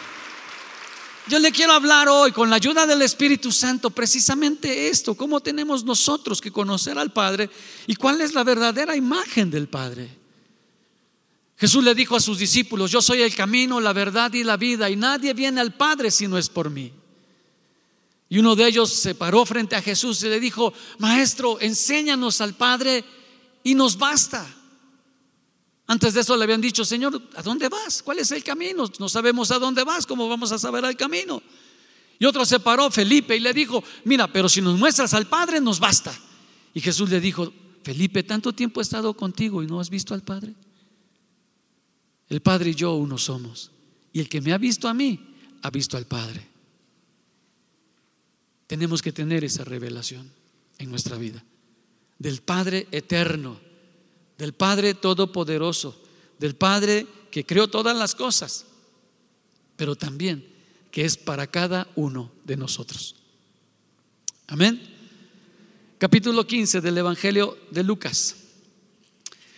yo 1.26 1.38
le 1.38 1.52
quiero 1.52 1.72
hablar 1.72 2.08
hoy 2.08 2.32
con 2.32 2.50
la 2.50 2.56
ayuda 2.56 2.86
del 2.86 3.02
Espíritu 3.02 3.50
Santo 3.50 3.90
precisamente 3.90 4.88
esto, 4.88 5.14
cómo 5.14 5.40
tenemos 5.40 5.84
nosotros 5.84 6.40
que 6.40 6.50
conocer 6.50 6.98
al 6.98 7.12
Padre 7.12 7.48
y 7.86 7.94
cuál 7.96 8.20
es 8.20 8.34
la 8.34 8.44
verdadera 8.44 8.94
imagen 8.94 9.50
del 9.50 9.68
Padre. 9.68 10.24
Jesús 11.56 11.84
le 11.84 11.94
dijo 11.94 12.16
a 12.16 12.20
sus 12.20 12.38
discípulos, 12.38 12.90
yo 12.90 13.00
soy 13.00 13.22
el 13.22 13.34
camino, 13.34 13.80
la 13.80 13.92
verdad 13.92 14.32
y 14.34 14.44
la 14.44 14.56
vida, 14.56 14.90
y 14.90 14.96
nadie 14.96 15.32
viene 15.32 15.60
al 15.60 15.74
Padre 15.74 16.10
si 16.10 16.26
no 16.26 16.36
es 16.36 16.48
por 16.48 16.68
mí. 16.68 16.92
Y 18.28 18.38
uno 18.38 18.56
de 18.56 18.66
ellos 18.66 18.92
se 18.92 19.14
paró 19.14 19.46
frente 19.46 19.76
a 19.76 19.82
Jesús 19.82 20.22
y 20.24 20.28
le 20.28 20.40
dijo, 20.40 20.72
Maestro, 20.98 21.60
enséñanos 21.60 22.40
al 22.40 22.54
Padre 22.54 23.04
y 23.62 23.74
nos 23.74 23.96
basta. 23.96 24.44
Antes 25.86 26.14
de 26.14 26.20
eso 26.20 26.36
le 26.36 26.44
habían 26.44 26.60
dicho, 26.60 26.84
Señor, 26.84 27.20
¿a 27.34 27.42
dónde 27.42 27.68
vas? 27.68 28.02
¿Cuál 28.02 28.18
es 28.18 28.30
el 28.30 28.42
camino? 28.42 28.90
No 28.98 29.08
sabemos 29.08 29.50
a 29.50 29.58
dónde 29.58 29.84
vas, 29.84 30.06
¿cómo 30.06 30.28
vamos 30.28 30.50
a 30.52 30.58
saber 30.58 30.84
el 30.84 30.96
camino? 30.96 31.42
Y 32.18 32.24
otro 32.24 32.46
se 32.46 32.60
paró, 32.60 32.90
Felipe, 32.90 33.36
y 33.36 33.40
le 33.40 33.52
dijo, 33.52 33.82
mira, 34.04 34.32
pero 34.32 34.48
si 34.48 34.62
nos 34.62 34.78
muestras 34.78 35.12
al 35.14 35.26
Padre, 35.26 35.60
nos 35.60 35.80
basta. 35.80 36.18
Y 36.72 36.80
Jesús 36.80 37.10
le 37.10 37.20
dijo, 37.20 37.52
Felipe, 37.82 38.22
tanto 38.22 38.52
tiempo 38.54 38.80
he 38.80 38.82
estado 38.82 39.14
contigo 39.14 39.62
y 39.62 39.66
no 39.66 39.78
has 39.78 39.90
visto 39.90 40.14
al 40.14 40.22
Padre. 40.22 40.54
El 42.28 42.40
Padre 42.40 42.70
y 42.70 42.74
yo 42.74 42.94
uno 42.94 43.18
somos. 43.18 43.70
Y 44.12 44.20
el 44.20 44.28
que 44.28 44.40
me 44.40 44.52
ha 44.52 44.58
visto 44.58 44.88
a 44.88 44.94
mí, 44.94 45.20
ha 45.62 45.70
visto 45.70 45.96
al 45.96 46.06
Padre. 46.06 46.48
Tenemos 48.66 49.02
que 49.02 49.12
tener 49.12 49.44
esa 49.44 49.64
revelación 49.64 50.30
en 50.78 50.90
nuestra 50.90 51.18
vida. 51.18 51.44
Del 52.18 52.40
Padre 52.40 52.88
eterno, 52.90 53.60
del 54.38 54.52
Padre 54.52 54.94
todopoderoso, 54.94 56.00
del 56.38 56.56
Padre 56.56 57.06
que 57.30 57.44
creó 57.44 57.68
todas 57.68 57.96
las 57.96 58.14
cosas, 58.14 58.66
pero 59.76 59.96
también 59.96 60.46
que 60.90 61.04
es 61.04 61.16
para 61.16 61.46
cada 61.46 61.88
uno 61.96 62.30
de 62.44 62.56
nosotros. 62.56 63.16
Amén. 64.46 64.80
Capítulo 65.98 66.46
15 66.46 66.80
del 66.80 66.98
Evangelio 66.98 67.56
de 67.70 67.82
Lucas. 67.82 68.36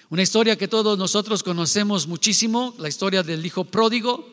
Una 0.08 0.22
historia 0.22 0.56
que 0.56 0.68
todos 0.68 0.96
nosotros 0.96 1.42
conocemos 1.42 2.06
muchísimo, 2.06 2.74
la 2.78 2.88
historia 2.88 3.22
del 3.22 3.44
hijo 3.44 3.64
pródigo, 3.64 4.26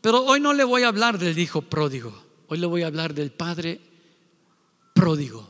pero 0.00 0.24
hoy 0.24 0.40
no 0.40 0.52
le 0.52 0.64
voy 0.64 0.82
a 0.82 0.88
hablar 0.88 1.18
del 1.18 1.38
hijo 1.38 1.62
pródigo, 1.62 2.12
hoy 2.48 2.58
le 2.58 2.66
voy 2.66 2.82
a 2.82 2.88
hablar 2.88 3.14
del 3.14 3.30
padre 3.30 3.80
pródigo, 4.94 5.48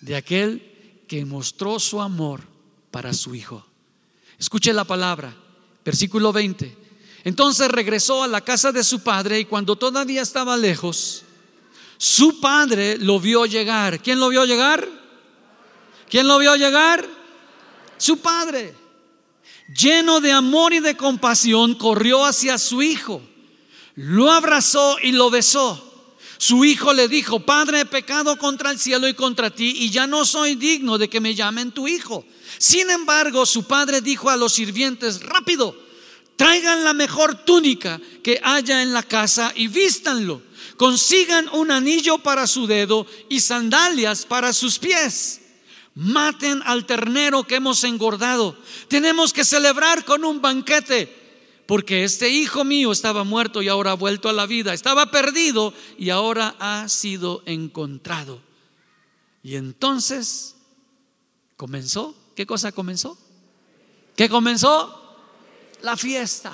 de 0.00 0.16
aquel 0.16 1.04
que 1.06 1.24
mostró 1.24 1.78
su 1.78 2.00
amor 2.00 2.42
para 2.90 3.12
su 3.12 3.34
hijo. 3.34 3.66
Escuche 4.38 4.72
la 4.72 4.84
palabra, 4.84 5.34
versículo 5.84 6.32
20. 6.32 6.76
Entonces 7.24 7.68
regresó 7.68 8.22
a 8.22 8.28
la 8.28 8.40
casa 8.40 8.72
de 8.72 8.84
su 8.84 9.00
padre 9.00 9.40
y 9.40 9.44
cuando 9.44 9.76
todavía 9.76 10.22
estaba 10.22 10.56
lejos, 10.56 11.24
su 11.96 12.40
padre 12.40 12.96
lo 12.98 13.18
vio 13.20 13.46
llegar. 13.46 14.00
¿Quién 14.00 14.20
lo 14.20 14.28
vio 14.28 14.44
llegar? 14.44 14.88
¿Quién 16.08 16.26
lo 16.28 16.38
vio 16.38 16.56
llegar? 16.56 17.18
su 17.98 18.18
padre, 18.18 18.74
lleno 19.76 20.20
de 20.20 20.32
amor 20.32 20.72
y 20.72 20.80
de 20.80 20.96
compasión, 20.96 21.74
corrió 21.74 22.24
hacia 22.24 22.56
su 22.56 22.80
hijo, 22.80 23.20
lo 23.96 24.30
abrazó 24.32 24.96
y 25.02 25.12
lo 25.12 25.30
besó. 25.30 25.84
Su 26.38 26.64
hijo 26.64 26.92
le 26.92 27.08
dijo, 27.08 27.40
Padre, 27.40 27.80
he 27.80 27.84
pecado 27.84 28.38
contra 28.38 28.70
el 28.70 28.78
cielo 28.78 29.08
y 29.08 29.14
contra 29.14 29.50
ti, 29.50 29.74
y 29.76 29.90
ya 29.90 30.06
no 30.06 30.24
soy 30.24 30.54
digno 30.54 30.96
de 30.96 31.08
que 31.08 31.20
me 31.20 31.34
llamen 31.34 31.72
tu 31.72 31.88
hijo. 31.88 32.24
Sin 32.58 32.88
embargo, 32.90 33.44
su 33.44 33.64
padre 33.64 34.00
dijo 34.00 34.30
a 34.30 34.36
los 34.36 34.54
sirvientes, 34.54 35.20
rápido, 35.20 35.76
traigan 36.36 36.84
la 36.84 36.94
mejor 36.94 37.44
túnica 37.44 38.00
que 38.22 38.40
haya 38.42 38.82
en 38.82 38.92
la 38.92 39.02
casa 39.02 39.52
y 39.54 39.66
vístanlo. 39.66 40.42
Consigan 40.76 41.48
un 41.52 41.72
anillo 41.72 42.18
para 42.18 42.46
su 42.46 42.66
dedo 42.66 43.06
y 43.28 43.40
sandalias 43.40 44.24
para 44.24 44.52
sus 44.52 44.78
pies 44.78 45.40
maten 45.98 46.62
al 46.64 46.86
ternero 46.86 47.42
que 47.42 47.56
hemos 47.56 47.82
engordado. 47.82 48.56
Tenemos 48.86 49.32
que 49.32 49.44
celebrar 49.44 50.04
con 50.04 50.24
un 50.24 50.40
banquete, 50.40 51.12
porque 51.68 52.02
este 52.02 52.30
hijo 52.30 52.64
mío 52.64 52.90
estaba 52.92 53.24
muerto 53.24 53.60
y 53.60 53.68
ahora 53.68 53.90
ha 53.90 53.94
vuelto 53.94 54.30
a 54.30 54.32
la 54.32 54.46
vida. 54.46 54.72
Estaba 54.72 55.10
perdido 55.10 55.74
y 55.98 56.08
ahora 56.08 56.56
ha 56.58 56.88
sido 56.88 57.42
encontrado. 57.44 58.40
Y 59.42 59.54
entonces 59.54 60.56
comenzó. 61.58 62.16
¿Qué 62.34 62.46
cosa 62.46 62.72
comenzó? 62.72 63.18
¿Qué 64.16 64.30
comenzó? 64.30 65.14
La 65.82 65.94
fiesta. 65.98 66.50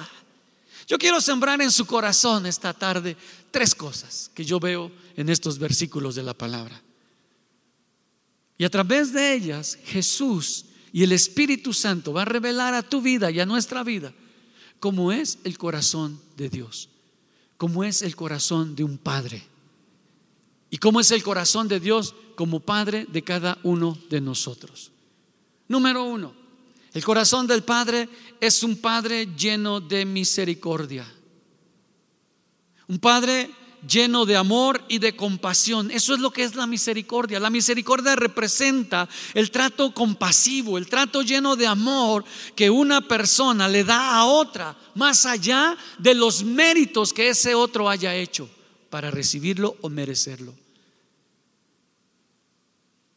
Yo 0.88 0.98
quiero 0.98 1.20
sembrar 1.20 1.62
en 1.62 1.70
su 1.70 1.86
corazón 1.86 2.44
esta 2.46 2.72
tarde 2.72 3.16
tres 3.52 3.72
cosas 3.72 4.32
que 4.34 4.44
yo 4.44 4.58
veo 4.58 4.90
en 5.14 5.28
estos 5.28 5.60
versículos 5.60 6.16
de 6.16 6.24
la 6.24 6.34
palabra. 6.34 6.82
Y 8.58 8.64
a 8.64 8.70
través 8.70 9.12
de 9.12 9.32
ellas 9.32 9.78
Jesús 9.84 10.64
y 10.92 11.04
el 11.04 11.12
Espíritu 11.12 11.72
Santo 11.72 12.12
va 12.12 12.22
a 12.22 12.24
revelar 12.24 12.74
a 12.74 12.82
tu 12.82 13.00
vida 13.00 13.30
y 13.30 13.38
a 13.38 13.46
nuestra 13.46 13.84
vida 13.84 14.12
cómo 14.84 15.12
es 15.12 15.38
el 15.44 15.56
corazón 15.56 16.20
de 16.36 16.50
Dios, 16.50 16.90
cómo 17.56 17.84
es 17.84 18.02
el 18.02 18.14
corazón 18.14 18.76
de 18.76 18.84
un 18.84 18.98
Padre 18.98 19.42
y 20.68 20.76
cómo 20.76 21.00
es 21.00 21.10
el 21.10 21.22
corazón 21.22 21.68
de 21.68 21.80
Dios 21.80 22.14
como 22.34 22.60
Padre 22.60 23.06
de 23.10 23.24
cada 23.24 23.56
uno 23.62 23.96
de 24.10 24.20
nosotros. 24.20 24.92
Número 25.68 26.04
uno, 26.04 26.34
el 26.92 27.02
corazón 27.02 27.46
del 27.46 27.62
Padre 27.62 28.10
es 28.38 28.62
un 28.62 28.76
Padre 28.76 29.26
lleno 29.34 29.80
de 29.80 30.04
misericordia. 30.04 31.10
Un 32.86 32.98
Padre 32.98 33.50
lleno 33.88 34.26
de 34.26 34.36
amor 34.36 34.82
y 34.88 34.98
de 34.98 35.16
compasión. 35.16 35.90
Eso 35.90 36.14
es 36.14 36.20
lo 36.20 36.30
que 36.30 36.44
es 36.44 36.54
la 36.54 36.66
misericordia. 36.66 37.40
La 37.40 37.50
misericordia 37.50 38.16
representa 38.16 39.08
el 39.34 39.50
trato 39.50 39.92
compasivo, 39.92 40.78
el 40.78 40.86
trato 40.86 41.22
lleno 41.22 41.56
de 41.56 41.66
amor 41.66 42.24
que 42.54 42.70
una 42.70 43.00
persona 43.00 43.68
le 43.68 43.84
da 43.84 44.16
a 44.16 44.24
otra, 44.24 44.76
más 44.94 45.26
allá 45.26 45.76
de 45.98 46.14
los 46.14 46.44
méritos 46.44 47.12
que 47.12 47.28
ese 47.28 47.54
otro 47.54 47.88
haya 47.88 48.14
hecho 48.14 48.48
para 48.90 49.10
recibirlo 49.10 49.76
o 49.80 49.88
merecerlo. 49.88 50.54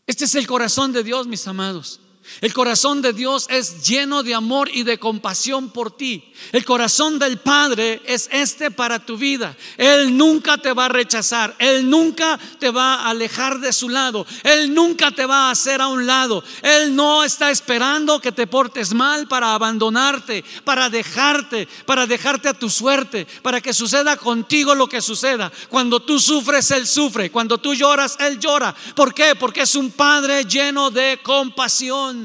Este 0.08 0.26
es 0.26 0.36
el 0.36 0.48
corazón 0.48 0.94
de 0.94 1.04
Dios, 1.04 1.28
mis 1.28 1.48
amados. 1.48 2.00
El 2.42 2.54
corazón 2.54 3.02
de 3.02 3.14
Dios 3.14 3.48
es 3.50 3.88
lleno 3.88 4.24
de 4.24 4.36
amor 4.36 4.70
y 4.72 4.84
de 4.84 5.00
compasión 5.00 5.70
por 5.70 5.96
ti. 5.96 6.32
El 6.52 6.66
corazón 6.66 7.20
del 7.20 7.40
Padre 7.40 8.02
es 8.06 8.30
este 8.32 8.70
para 8.72 9.06
tu 9.06 9.18
vida. 9.18 9.56
Él 9.78 10.16
nunca 10.16 10.58
te 10.58 10.74
va 10.74 10.86
a 10.86 10.90
rechazar. 10.90 11.56
Él 11.58 11.90
nunca 11.90 12.40
te 12.60 12.70
va 12.70 12.96
a 12.96 13.10
alejar 13.10 13.60
de 13.60 13.74
su 13.74 13.90
lado. 13.90 14.26
Él 14.44 14.74
nunca 14.74 15.12
te 15.12 15.26
va 15.26 15.48
a 15.48 15.52
hacer 15.52 15.82
a 15.82 15.88
un 15.88 16.06
lado. 16.06 16.44
Él 16.62 16.96
no 16.96 17.24
está 17.24 17.50
esperando 17.50 18.22
que 18.22 18.32
te 18.32 18.48
portes 18.48 18.94
mal 18.94 19.28
para 19.28 19.54
abandonarte, 19.54 20.44
para 20.64 20.90
dejarte, 20.90 21.68
para 21.86 22.06
dejarte 22.06 22.50
a 22.50 22.54
tu 22.54 22.70
suerte, 22.70 23.28
para 23.42 23.62
que 23.62 23.74
suceda 23.74 24.18
contigo 24.18 24.76
lo 24.76 24.88
que 24.88 25.02
suceda. 25.02 25.52
Cuando 25.70 26.00
tú 26.00 26.20
sufres, 26.20 26.70
Él 26.72 26.86
sufre. 26.88 27.32
Cuando 27.32 27.58
tú 27.58 27.74
lloras, 27.74 28.16
Él 28.20 28.40
llora. 28.40 28.76
¿Por 28.96 29.14
qué? 29.14 29.36
Porque 29.36 29.62
es 29.62 29.76
un 29.76 29.92
Padre 29.92 30.46
lleno 30.46 30.92
de 30.92 31.20
compasión. 31.24 32.17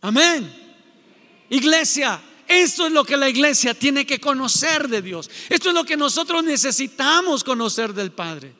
Amén. 0.00 0.66
Iglesia, 1.50 2.20
esto 2.46 2.86
es 2.86 2.92
lo 2.92 3.04
que 3.04 3.16
la 3.16 3.28
iglesia 3.28 3.74
tiene 3.74 4.06
que 4.06 4.20
conocer 4.20 4.88
de 4.88 5.02
Dios. 5.02 5.28
Esto 5.48 5.68
es 5.70 5.74
lo 5.74 5.84
que 5.84 5.96
nosotros 5.96 6.44
necesitamos 6.44 7.42
conocer 7.42 7.92
del 7.92 8.12
Padre. 8.12 8.54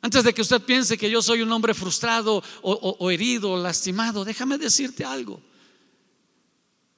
Antes 0.00 0.24
de 0.24 0.32
que 0.32 0.42
usted 0.42 0.62
piense 0.62 0.96
que 0.96 1.10
yo 1.10 1.20
soy 1.20 1.42
un 1.42 1.52
hombre 1.52 1.74
frustrado 1.74 2.42
o, 2.62 3.10
herido 3.10 3.52
o 3.52 3.62
lastimado, 3.62 4.24
déjame 4.24 4.56
decirte 4.56 5.04
algo. 5.04 5.42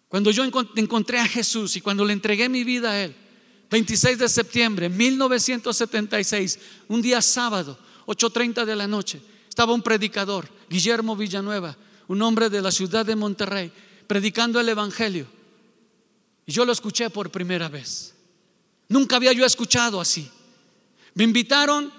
Cuando 0.08 0.30
yo 0.30 0.44
encontré 0.44 1.18
a 1.18 1.26
Jesús 1.26 1.76
y 1.76 1.80
cuando 1.80 2.04
le 2.04 2.12
entregué 2.12 2.48
mi 2.48 2.64
vida 2.64 2.90
a 2.90 3.04
Él, 3.04 3.16
26 3.70 4.18
de 4.18 4.28
septiembre 4.28 4.88
de 4.88 4.94
1976, 4.96 6.58
un 6.88 7.02
día 7.02 7.20
sábado, 7.20 7.78
8.30 8.06 8.64
de 8.64 8.76
la 8.76 8.86
noche, 8.86 9.20
estaba 9.58 9.74
un 9.74 9.82
predicador, 9.82 10.48
Guillermo 10.70 11.16
Villanueva, 11.16 11.76
un 12.06 12.22
hombre 12.22 12.48
de 12.48 12.62
la 12.62 12.70
ciudad 12.70 13.04
de 13.04 13.16
Monterrey, 13.16 13.72
predicando 14.06 14.60
el 14.60 14.68
Evangelio. 14.68 15.26
Y 16.46 16.52
yo 16.52 16.64
lo 16.64 16.70
escuché 16.70 17.10
por 17.10 17.32
primera 17.32 17.68
vez. 17.68 18.14
Nunca 18.86 19.16
había 19.16 19.32
yo 19.32 19.44
escuchado 19.44 20.00
así. 20.00 20.30
Me 21.14 21.24
invitaron, 21.24 21.92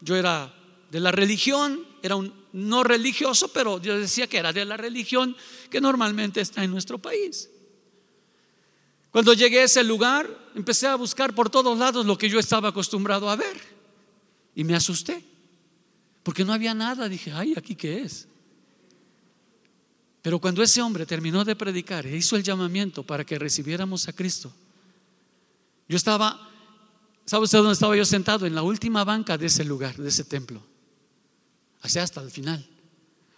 yo 0.00 0.16
era 0.16 0.52
de 0.90 0.98
la 0.98 1.12
religión, 1.12 1.86
era 2.02 2.16
un 2.16 2.34
no 2.52 2.82
religioso, 2.82 3.52
pero 3.52 3.80
yo 3.80 3.96
decía 3.96 4.26
que 4.26 4.38
era 4.38 4.52
de 4.52 4.64
la 4.64 4.76
religión 4.76 5.36
que 5.70 5.80
normalmente 5.80 6.40
está 6.40 6.64
en 6.64 6.72
nuestro 6.72 6.98
país. 6.98 7.48
Cuando 9.12 9.32
llegué 9.32 9.60
a 9.60 9.64
ese 9.66 9.84
lugar, 9.84 10.28
empecé 10.56 10.88
a 10.88 10.96
buscar 10.96 11.36
por 11.36 11.50
todos 11.50 11.78
lados 11.78 12.04
lo 12.04 12.18
que 12.18 12.28
yo 12.28 12.40
estaba 12.40 12.70
acostumbrado 12.70 13.30
a 13.30 13.36
ver. 13.36 13.60
Y 14.56 14.64
me 14.64 14.74
asusté. 14.74 15.35
Porque 16.26 16.44
no 16.44 16.52
había 16.52 16.74
nada. 16.74 17.08
Dije, 17.08 17.30
ay, 17.30 17.54
¿aquí 17.56 17.76
qué 17.76 18.02
es? 18.02 18.26
Pero 20.22 20.40
cuando 20.40 20.60
ese 20.60 20.82
hombre 20.82 21.06
terminó 21.06 21.44
de 21.44 21.54
predicar 21.54 22.04
e 22.04 22.16
hizo 22.16 22.34
el 22.34 22.42
llamamiento 22.42 23.04
para 23.04 23.24
que 23.24 23.38
recibiéramos 23.38 24.08
a 24.08 24.12
Cristo, 24.12 24.52
yo 25.88 25.96
estaba, 25.96 26.50
¿sabe 27.26 27.44
usted 27.44 27.58
dónde 27.58 27.74
estaba 27.74 27.96
yo 27.96 28.04
sentado? 28.04 28.44
En 28.44 28.56
la 28.56 28.62
última 28.62 29.04
banca 29.04 29.38
de 29.38 29.46
ese 29.46 29.64
lugar, 29.64 29.96
de 29.96 30.08
ese 30.08 30.24
templo. 30.24 30.60
Así 31.80 32.00
hasta 32.00 32.20
el 32.22 32.32
final. 32.32 32.66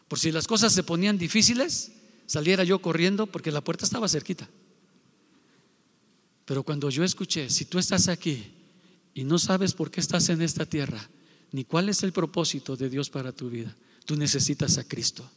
Por 0.08 0.18
si 0.18 0.32
las 0.32 0.46
cosas 0.46 0.72
se 0.72 0.82
ponían 0.82 1.18
difíciles, 1.18 1.92
saliera 2.24 2.64
yo 2.64 2.80
corriendo 2.80 3.26
porque 3.26 3.52
la 3.52 3.60
puerta 3.60 3.84
estaba 3.84 4.08
cerquita. 4.08 4.48
Pero 6.46 6.62
cuando 6.62 6.88
yo 6.88 7.04
escuché, 7.04 7.50
si 7.50 7.66
tú 7.66 7.78
estás 7.78 8.08
aquí 8.08 8.50
y 9.12 9.24
no 9.24 9.38
sabes 9.38 9.74
por 9.74 9.90
qué 9.90 10.00
estás 10.00 10.30
en 10.30 10.40
esta 10.40 10.64
tierra, 10.64 11.06
ni 11.52 11.64
cuál 11.64 11.88
es 11.88 12.02
el 12.02 12.12
propósito 12.12 12.76
de 12.76 12.90
Dios 12.90 13.10
para 13.10 13.32
tu 13.32 13.48
vida. 13.48 13.74
Tú 14.04 14.16
necesitas 14.16 14.78
a 14.78 14.84
Cristo. 14.84 15.28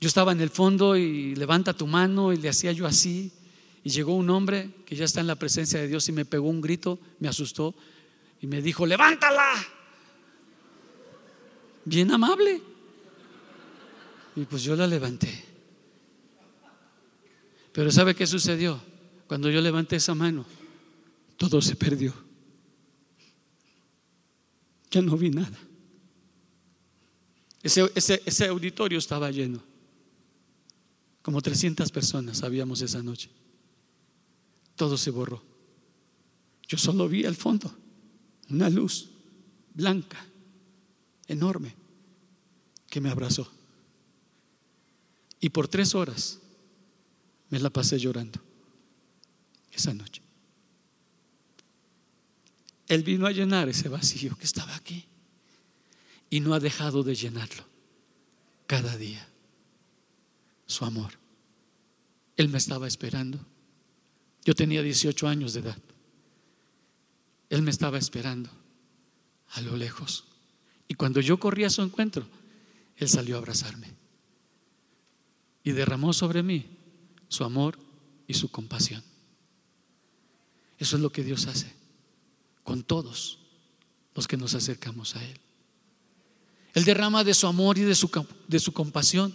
Yo 0.00 0.08
estaba 0.08 0.32
en 0.32 0.40
el 0.40 0.50
fondo 0.50 0.96
y 0.96 1.34
levanta 1.34 1.72
tu 1.72 1.86
mano 1.86 2.32
y 2.32 2.36
le 2.36 2.48
hacía 2.48 2.72
yo 2.72 2.86
así. 2.86 3.32
Y 3.82 3.90
llegó 3.90 4.14
un 4.14 4.30
hombre 4.30 4.70
que 4.86 4.96
ya 4.96 5.04
está 5.04 5.20
en 5.20 5.26
la 5.26 5.36
presencia 5.36 5.80
de 5.80 5.88
Dios 5.88 6.08
y 6.08 6.12
me 6.12 6.24
pegó 6.24 6.48
un 6.48 6.60
grito, 6.60 6.98
me 7.20 7.28
asustó 7.28 7.74
y 8.40 8.46
me 8.46 8.62
dijo, 8.62 8.86
levántala. 8.86 9.52
Bien 11.84 12.10
amable. 12.10 12.62
Y 14.36 14.44
pues 14.44 14.62
yo 14.62 14.74
la 14.74 14.86
levanté. 14.86 15.44
Pero 17.72 17.90
¿sabe 17.90 18.14
qué 18.14 18.26
sucedió? 18.26 18.80
Cuando 19.26 19.50
yo 19.50 19.60
levanté 19.60 19.96
esa 19.96 20.14
mano, 20.14 20.44
todo 21.36 21.60
se 21.60 21.76
perdió 21.76 22.23
ya 24.94 25.02
no 25.02 25.16
vi 25.16 25.30
nada. 25.30 25.58
Ese, 27.62 27.90
ese, 27.94 28.46
auditorio 28.46 28.98
estaba 28.98 29.30
lleno. 29.30 29.60
Como 31.20 31.40
300 31.40 31.90
personas 31.90 32.42
habíamos 32.44 32.80
esa 32.80 33.02
noche. 33.02 33.30
Todo 34.76 34.96
se 34.96 35.10
borró. 35.10 35.42
Yo 36.68 36.78
solo 36.78 37.08
vi 37.08 37.24
al 37.24 37.34
fondo 37.34 37.74
una 38.50 38.70
luz 38.70 39.10
blanca, 39.72 40.24
enorme, 41.26 41.74
que 42.88 43.00
me 43.00 43.10
abrazó. 43.10 43.50
Y 45.40 45.48
por 45.48 45.66
tres 45.66 45.94
horas 45.94 46.38
me 47.50 47.58
la 47.58 47.70
pasé 47.70 47.98
llorando 47.98 48.40
esa 49.72 49.92
noche. 49.92 50.23
Él 52.88 53.02
vino 53.02 53.26
a 53.26 53.32
llenar 53.32 53.68
ese 53.68 53.88
vacío 53.88 54.36
que 54.36 54.44
estaba 54.44 54.74
aquí 54.74 55.06
y 56.28 56.40
no 56.40 56.54
ha 56.54 56.60
dejado 56.60 57.02
de 57.02 57.14
llenarlo 57.14 57.64
cada 58.66 58.96
día. 58.96 59.26
Su 60.66 60.84
amor. 60.84 61.12
Él 62.36 62.48
me 62.48 62.58
estaba 62.58 62.86
esperando. 62.86 63.38
Yo 64.44 64.54
tenía 64.54 64.82
18 64.82 65.28
años 65.28 65.54
de 65.54 65.60
edad. 65.60 65.78
Él 67.48 67.62
me 67.62 67.70
estaba 67.70 67.98
esperando 67.98 68.50
a 69.50 69.60
lo 69.60 69.76
lejos. 69.76 70.24
Y 70.88 70.94
cuando 70.94 71.20
yo 71.20 71.38
corrí 71.38 71.64
a 71.64 71.70
su 71.70 71.82
encuentro, 71.82 72.26
Él 72.96 73.08
salió 73.08 73.36
a 73.36 73.38
abrazarme. 73.38 73.92
Y 75.62 75.72
derramó 75.72 76.12
sobre 76.12 76.42
mí 76.42 76.66
su 77.28 77.44
amor 77.44 77.78
y 78.26 78.34
su 78.34 78.50
compasión. 78.50 79.02
Eso 80.78 80.96
es 80.96 81.02
lo 81.02 81.10
que 81.10 81.22
Dios 81.22 81.46
hace 81.46 81.83
con 82.64 82.82
todos 82.82 83.38
los 84.14 84.26
que 84.26 84.36
nos 84.36 84.54
acercamos 84.54 85.14
a 85.14 85.22
Él. 85.22 85.38
Él 86.72 86.84
derrama 86.84 87.22
de 87.22 87.34
su 87.34 87.46
amor 87.46 87.78
y 87.78 87.82
de 87.82 87.94
su, 87.94 88.10
de 88.48 88.58
su 88.58 88.72
compasión. 88.72 89.32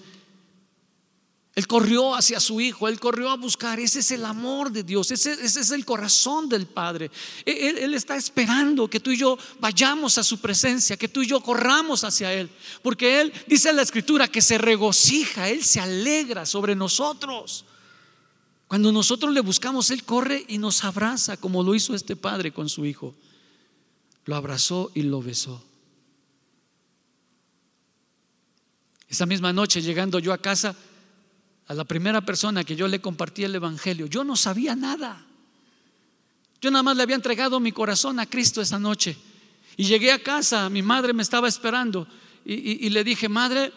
Él 1.55 1.67
corrió 1.67 2.15
hacia 2.15 2.39
su 2.39 2.61
Hijo, 2.61 2.87
Él 2.87 2.99
corrió 2.99 3.29
a 3.29 3.37
buscar. 3.37 3.79
Ese 3.79 3.99
es 3.99 4.11
el 4.11 4.25
amor 4.25 4.71
de 4.71 4.83
Dios, 4.83 5.11
ese, 5.11 5.33
es 5.43 5.71
el 5.71 5.85
corazón 5.85 6.49
del 6.49 6.67
Padre. 6.67 7.11
Él, 7.45 7.77
él, 7.77 7.93
está 7.93 8.15
esperando 8.15 8.89
que 8.89 8.99
tú 8.99 9.11
y 9.11 9.17
yo 9.17 9.37
vayamos 9.59 10.17
a 10.17 10.23
su 10.23 10.39
presencia, 10.39 10.97
que 10.97 11.07
tú 11.07 11.21
y 11.21 11.27
yo 11.27 11.41
corramos 11.41 12.03
hacia 12.03 12.33
Él. 12.33 12.49
Porque 12.81 13.21
Él 13.21 13.33
dice 13.47 13.69
en 13.69 13.77
la 13.77 13.81
Escritura 13.81 14.27
que 14.27 14.41
se 14.41 14.57
regocija, 14.57 15.49
Él 15.49 15.63
se 15.63 15.79
alegra 15.79 16.45
sobre 16.45 16.75
nosotros. 16.75 17.65
Cuando 18.69 18.91
nosotros 18.91 19.33
le 19.33 19.41
buscamos, 19.41 19.89
Él 19.89 20.03
corre 20.03 20.45
y 20.47 20.59
nos 20.59 20.83
abraza, 20.83 21.37
como 21.37 21.63
lo 21.63 21.73
hizo 21.73 21.95
este 21.95 22.15
padre 22.15 22.51
con 22.51 22.69
su 22.69 22.85
hijo. 22.85 23.15
Lo 24.25 24.35
abrazó 24.35 24.91
y 24.93 25.01
lo 25.01 25.23
besó. 25.23 25.65
Esa 29.07 29.25
misma 29.25 29.51
noche, 29.51 29.81
llegando 29.81 30.19
yo 30.19 30.31
a 30.31 30.37
casa, 30.37 30.75
a 31.65 31.73
la 31.73 31.83
primera 31.83 32.21
persona 32.21 32.63
que 32.63 32.75
yo 32.75 32.87
le 32.87 33.01
compartí 33.01 33.43
el 33.43 33.55
Evangelio, 33.55 34.05
yo 34.05 34.23
no 34.23 34.35
sabía 34.35 34.75
nada. 34.75 35.25
Yo 36.61 36.69
nada 36.69 36.83
más 36.83 36.95
le 36.95 37.01
había 37.01 37.15
entregado 37.15 37.59
mi 37.59 37.71
corazón 37.71 38.19
a 38.19 38.27
Cristo 38.27 38.61
esa 38.61 38.77
noche. 38.77 39.17
Y 39.77 39.85
llegué 39.85 40.11
a 40.11 40.21
casa, 40.21 40.69
mi 40.69 40.83
madre 40.83 41.11
me 41.13 41.23
estaba 41.23 41.47
esperando 41.47 42.07
y, 42.45 42.85
y 42.85 42.89
le 42.91 43.03
dije, 43.03 43.29
madre, 43.29 43.73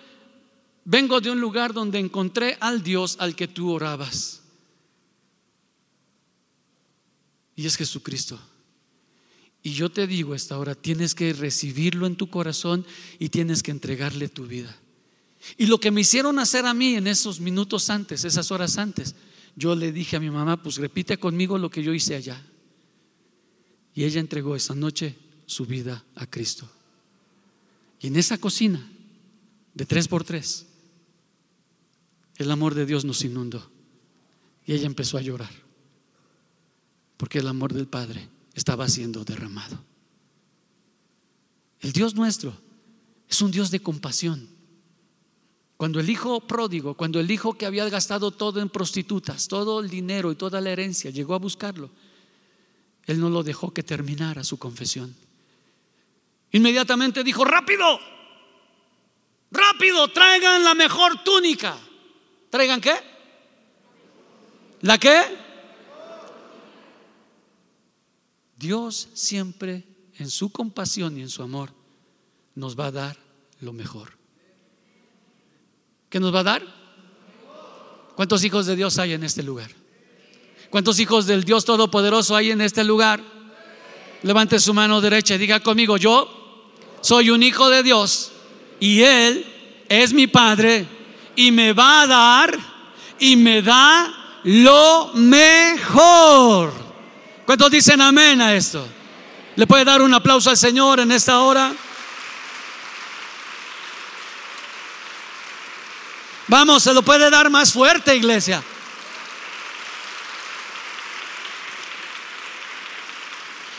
vengo 0.85 1.19
de 1.23 1.31
un 1.31 1.41
lugar 1.41 1.73
donde 1.73 1.99
encontré 1.99 2.59
al 2.61 2.83
Dios 2.83 3.17
al 3.21 3.35
que 3.35 3.49
tú 3.49 3.71
orabas. 3.71 4.42
Y 7.57 7.67
es 7.67 7.77
Jesucristo. 7.77 8.41
Y 9.63 9.73
yo 9.73 9.91
te 9.91 10.07
digo 10.07 10.35
esta 10.35 10.59
hora, 10.59 10.75
tienes 10.75 11.15
que 11.15 11.33
recibirlo 11.33 12.07
en 12.07 12.17
tu 12.17 12.29
corazón 12.29 12.85
y 13.19 13.29
tienes 13.29 13.63
que 13.63 13.71
entregarle 13.71 14.29
tu 14.29 14.47
vida. 14.47 14.77
Y 15.57 15.67
lo 15.67 15.79
que 15.79 15.91
me 15.91 16.01
hicieron 16.01 16.39
hacer 16.39 16.67
a 16.67 16.75
mí 16.75 16.97
en 16.97 17.07
esos 17.07 17.41
minutos 17.41 17.91
antes, 17.91 18.25
esas 18.25 18.51
horas 18.51 18.79
antes, 18.79 19.15
yo 19.55 19.75
le 19.75 19.93
dije 19.93 20.17
a 20.17 20.21
mi 20.21 20.31
mamá, 20.31 20.61
pues 20.63 20.77
repite 20.77 21.19
conmigo 21.19 21.59
lo 21.59 21.71
que 21.71 21.83
yo 21.83 21.93
hice 21.93 22.17
allá. 22.17 22.45
Y 23.95 24.05
ella 24.05 24.21
entregó 24.21 24.57
esa 24.57 24.75
noche 24.75 25.17
su 25.47 25.67
vida 25.67 26.05
a 26.17 26.27
Cristo. 26.27 26.69
Y 28.01 28.09
en 28.09 28.17
esa 28.17 28.39
cocina, 28.39 28.89
de 29.75 29.87
tres 29.87 30.09
por 30.09 30.25
tres, 30.25 30.67
el 32.37 32.51
amor 32.51 32.75
de 32.75 32.87
Dios 32.87 33.05
nos 33.05 33.23
inundó. 33.23 33.71
Y 34.67 34.73
ella 34.73 34.87
empezó 34.87 35.19
a 35.19 35.23
llorar 35.23 35.62
porque 37.23 37.39
el 37.39 37.47
amor 37.47 37.73
del 37.73 37.87
Padre 37.87 38.29
estaba 38.53 38.89
siendo 38.89 39.23
derramado. 39.23 39.79
El 41.79 41.93
Dios 41.93 42.17
nuestro 42.17 42.53
es 43.29 43.41
un 43.43 43.53
Dios 43.53 43.71
de 43.71 43.79
compasión. 43.79 44.49
Cuando 45.77 46.01
el 46.01 46.11
hijo 46.11 46.41
pródigo, 46.41 46.97
cuando 46.97 47.21
el 47.21 47.31
hijo 47.31 47.55
que 47.55 47.65
había 47.65 47.89
gastado 47.89 48.33
todo 48.33 48.61
en 48.61 48.69
prostitutas, 48.69 49.47
todo 49.47 49.79
el 49.79 49.89
dinero 49.89 50.33
y 50.33 50.35
toda 50.35 50.61
la 50.61 50.71
herencia, 50.71 51.13
llegó 51.13 51.37
a 51.37 51.39
buscarlo, 51.39 51.91
él 53.07 53.21
no 53.21 53.31
lo 53.31 53.45
dejó 53.45 53.73
que 53.73 53.85
terminara 53.85 54.43
su 54.43 54.59
confesión. 54.59 55.15
Inmediatamente 56.51 57.23
dijo, 57.23 57.45
rápido, 57.45 58.01
rápido, 59.53 60.09
traigan 60.09 60.65
la 60.65 60.75
mejor 60.75 61.23
túnica. 61.23 61.79
¿Traigan 62.51 62.81
qué? 62.81 62.95
¿La 64.81 64.99
qué? 64.99 65.42
Dios 68.63 69.09
siempre 69.13 69.83
en 70.19 70.31
su 70.31 70.53
compasión 70.53 71.19
y 71.19 71.23
en 71.23 71.29
su 71.29 71.43
amor 71.43 71.75
nos 72.55 72.79
va 72.79 72.87
a 72.87 72.93
dar 72.93 73.17
lo 73.61 73.73
mejor. 73.73 74.13
¿Qué 76.09 76.21
nos 76.21 76.33
va 76.33 76.41
a 76.41 76.45
dar? 76.45 76.63
¿Cuántos 78.15 78.45
hijos 78.45 78.67
de 78.67 78.77
Dios 78.77 78.99
hay 79.01 79.15
en 79.15 79.25
este 79.25 79.43
lugar? 79.43 79.69
¿Cuántos 80.71 81.01
hijos 81.01 81.27
del 81.27 81.43
Dios 81.43 81.65
Todopoderoso 81.65 82.37
hay 82.37 82.53
en 82.53 82.61
este 82.61 82.85
lugar? 82.85 83.21
Levante 84.23 84.61
su 84.61 84.73
mano 84.73 85.01
derecha 85.01 85.35
y 85.35 85.39
diga 85.39 85.59
conmigo, 85.59 85.97
yo 85.97 86.71
soy 87.01 87.31
un 87.31 87.43
hijo 87.43 87.69
de 87.69 87.83
Dios 87.83 88.31
y 88.79 89.01
Él 89.01 89.45
es 89.89 90.13
mi 90.13 90.29
Padre 90.29 90.87
y 91.35 91.51
me 91.51 91.73
va 91.73 92.03
a 92.03 92.07
dar 92.07 92.59
y 93.19 93.35
me 93.35 93.61
da 93.61 94.41
lo 94.45 95.11
mejor. 95.15 96.82
¿Cuántos 97.47 97.71
dicen 97.71 98.01
amén 98.01 98.41
a 98.41 98.55
esto? 98.55 98.87
¿Le 99.57 99.67
puede 99.67 99.85
dar 99.85 100.01
un 100.01 100.15
aplauso 100.15 100.51
al 100.51 100.57
Señor 100.57 101.01
en 101.01 101.13
esta 101.13 101.41
hora? 101.41 101.75
Vamos, 106.49 106.83
se 106.83 106.93
lo 106.93 107.03
puede 107.03 107.31
dar 107.31 107.51
más 107.51 107.73
fuerte, 107.73 108.15
iglesia. 108.15 108.63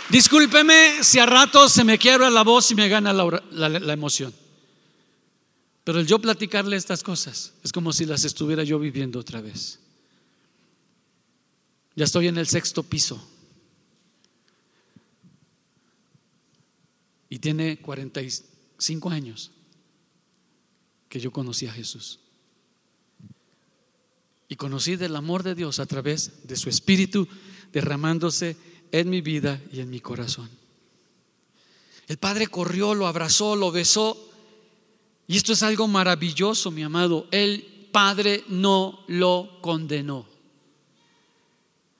Discúlpeme 0.10 1.04
si 1.04 1.17
a 1.17 1.26
ratos 1.26 1.71
se 1.71 1.84
me 1.84 1.97
quiebra 1.97 2.30
la 2.30 2.43
voz 2.43 2.69
y 2.69 2.76
me 2.76 2.88
gana 2.88 3.13
la, 3.13 3.93
emoción. 3.93 4.34
Pero 5.84 5.99
el 5.99 6.06
yo 6.06 6.19
platicarle 6.19 6.76
estas 6.76 7.02
cosas 7.02 7.54
es 7.63 7.71
como 7.71 7.91
si 7.91 8.06
las 8.06 8.23
estuviera 8.23 8.63
yo 8.63 8.78
viviendo 8.78 9.19
otra 9.19 9.41
vez. 9.41 9.80
Ya 11.95 12.06
estoy 12.06 12.28
en 12.28 12.38
el 12.38 12.47
sexto 12.47 12.84
piso. 12.84 13.28
Y 17.34 17.39
tiene 17.39 17.80
45 17.80 19.10
años 19.10 19.50
que 21.10 21.19
yo 21.19 21.32
conocí 21.32 21.65
a 21.65 21.74
Jesús 21.74 22.19
y 24.48 24.56
conocí 24.56 24.98
del 24.98 25.15
amor 25.15 25.41
de 25.41 25.56
Dios 25.56 25.80
a 25.80 25.88
través 25.88 26.48
de 26.48 26.56
su 26.56 26.69
Espíritu 26.69 27.28
derramándose 27.72 28.56
en 28.91 29.10
mi 29.10 29.22
vida 29.22 29.60
y 29.72 29.80
en 29.80 29.89
mi 29.89 30.00
corazón. 30.00 30.48
El 32.08 32.17
Padre 32.17 32.46
corrió, 32.46 32.93
lo 32.93 33.08
abrazó, 33.08 33.56
lo 33.56 33.72
besó. 33.72 34.30
Y 35.26 35.36
esto 35.36 35.54
es 35.54 35.63
algo 35.63 35.88
maravilloso, 35.88 36.69
mi 36.69 36.84
amado. 36.84 37.28
El 37.32 37.89
Padre 37.91 38.43
no 38.50 39.04
lo 39.08 39.58
condenó, 39.60 40.28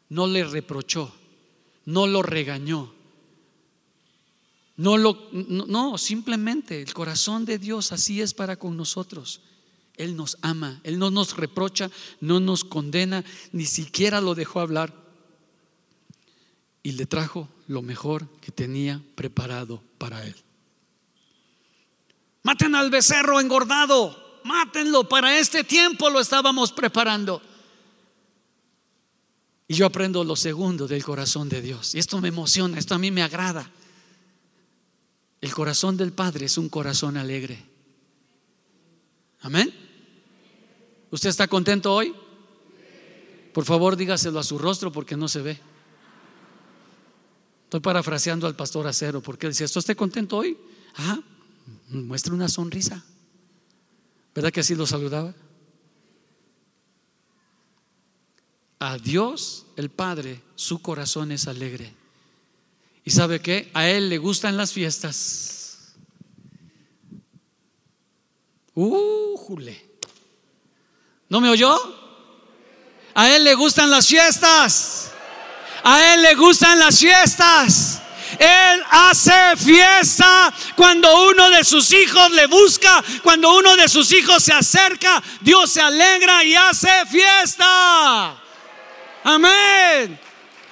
no 0.10 0.28
le 0.28 0.44
reprochó, 0.44 1.12
no 1.86 2.06
lo 2.06 2.22
regañó. 2.22 2.94
No 4.76 4.98
lo 4.98 5.30
no, 5.32 5.98
simplemente 5.98 6.82
el 6.82 6.94
corazón 6.94 7.46
de 7.46 7.60
Dios 7.60 7.92
así 7.92 8.22
es 8.22 8.34
para 8.34 8.56
con 8.56 8.76
nosotros. 8.76 9.42
Él 9.96 10.16
nos 10.16 10.38
ama, 10.42 10.82
Él 10.84 10.98
no 10.98 11.12
nos 11.12 11.38
reprocha, 11.38 11.92
no 12.20 12.40
nos 12.40 12.64
condena, 12.64 13.24
ni 13.52 13.66
siquiera 13.66 14.22
lo 14.22 14.34
dejó 14.34 14.60
hablar. 14.60 14.94
Y 16.82 16.94
le 16.94 17.06
trajo 17.06 17.48
lo 17.68 17.82
mejor 17.82 18.28
que 18.42 18.52
tenía 18.52 19.02
preparado 19.16 19.84
para 20.00 20.26
Él. 20.26 20.36
Maten 22.42 22.76
al 22.76 22.90
becerro 22.90 23.40
engordado, 23.40 24.42
mátenlo, 24.44 25.08
para 25.08 25.38
este 25.38 25.64
tiempo 25.64 26.10
lo 26.10 26.20
estábamos 26.20 26.72
preparando. 26.72 27.42
Y 29.68 29.76
yo 29.76 29.86
aprendo 29.86 30.24
lo 30.24 30.36
segundo 30.36 30.88
del 30.88 31.04
corazón 31.04 31.48
de 31.48 31.62
Dios. 31.62 31.96
Y 31.96 32.00
esto 32.00 32.20
me 32.20 32.28
emociona, 32.28 32.78
esto 32.78 32.96
a 32.96 33.00
mí 33.00 33.12
me 33.12 33.24
agrada. 33.24 33.72
El 35.44 35.54
corazón 35.54 35.98
del 35.98 36.14
Padre 36.14 36.46
es 36.46 36.58
un 36.58 36.70
corazón 36.70 37.18
alegre. 37.18 37.62
Amén. 39.42 39.74
¿Usted 41.12 41.28
está 41.28 41.50
contento 41.50 41.94
hoy? 41.94 42.16
Por 43.54 43.66
favor, 43.66 43.98
dígaselo 43.98 44.40
a 44.40 44.44
su 44.44 44.58
rostro 44.58 44.90
porque 44.90 45.18
no 45.18 45.28
se 45.28 45.42
ve. 45.42 45.60
Estoy 47.66 47.82
parafraseando 47.82 48.48
al 48.48 48.56
pastor 48.56 48.88
Acero 48.88 49.22
porque 49.22 49.48
él 49.48 49.52
decía, 49.52 49.66
¿esto 49.66 49.80
esté 49.80 49.98
contento 49.98 50.38
hoy? 50.38 50.58
Ah, 50.96 51.20
muestra 51.90 52.34
una 52.34 52.48
sonrisa. 52.48 53.04
¿Verdad 54.34 54.54
que 54.54 54.62
así 54.62 54.76
lo 54.76 54.88
saludaba? 54.88 55.36
A 58.80 58.98
Dios, 58.98 59.66
el 59.76 59.90
Padre, 59.90 60.42
su 60.56 60.82
corazón 60.82 61.34
es 61.34 61.50
alegre. 61.50 62.03
¿Y 63.06 63.12
sabe 63.12 63.42
qué? 63.42 63.70
A 63.74 63.88
Él 63.88 64.10
le 64.10 64.18
gustan 64.18 64.58
las 64.58 64.72
fiestas. 64.72 65.54
Uh, 68.76 69.38
jule. 69.38 69.94
¿No 71.30 71.40
me 71.40 71.50
oyó? 71.50 71.78
A 73.16 73.30
él 73.30 73.44
le 73.44 73.54
gustan 73.54 73.92
las 73.92 74.08
fiestas. 74.08 75.12
A 75.84 76.14
él 76.14 76.22
le 76.24 76.36
gustan 76.36 76.80
las 76.80 77.00
fiestas. 77.00 78.00
Él 78.40 78.84
hace 78.90 79.56
fiesta 79.58 80.52
cuando 80.76 81.28
uno 81.28 81.52
de 81.52 81.64
sus 81.64 81.94
hijos 81.94 82.32
le 82.32 82.48
busca, 82.48 83.04
cuando 83.22 83.56
uno 83.56 83.76
de 83.76 83.88
sus 83.88 84.12
hijos 84.12 84.44
se 84.44 84.54
acerca, 84.54 85.22
Dios 85.42 85.70
se 85.70 85.82
alegra 85.82 86.44
y 86.44 86.56
hace 86.56 87.06
fiesta. 87.06 88.42
Amén. 89.24 90.20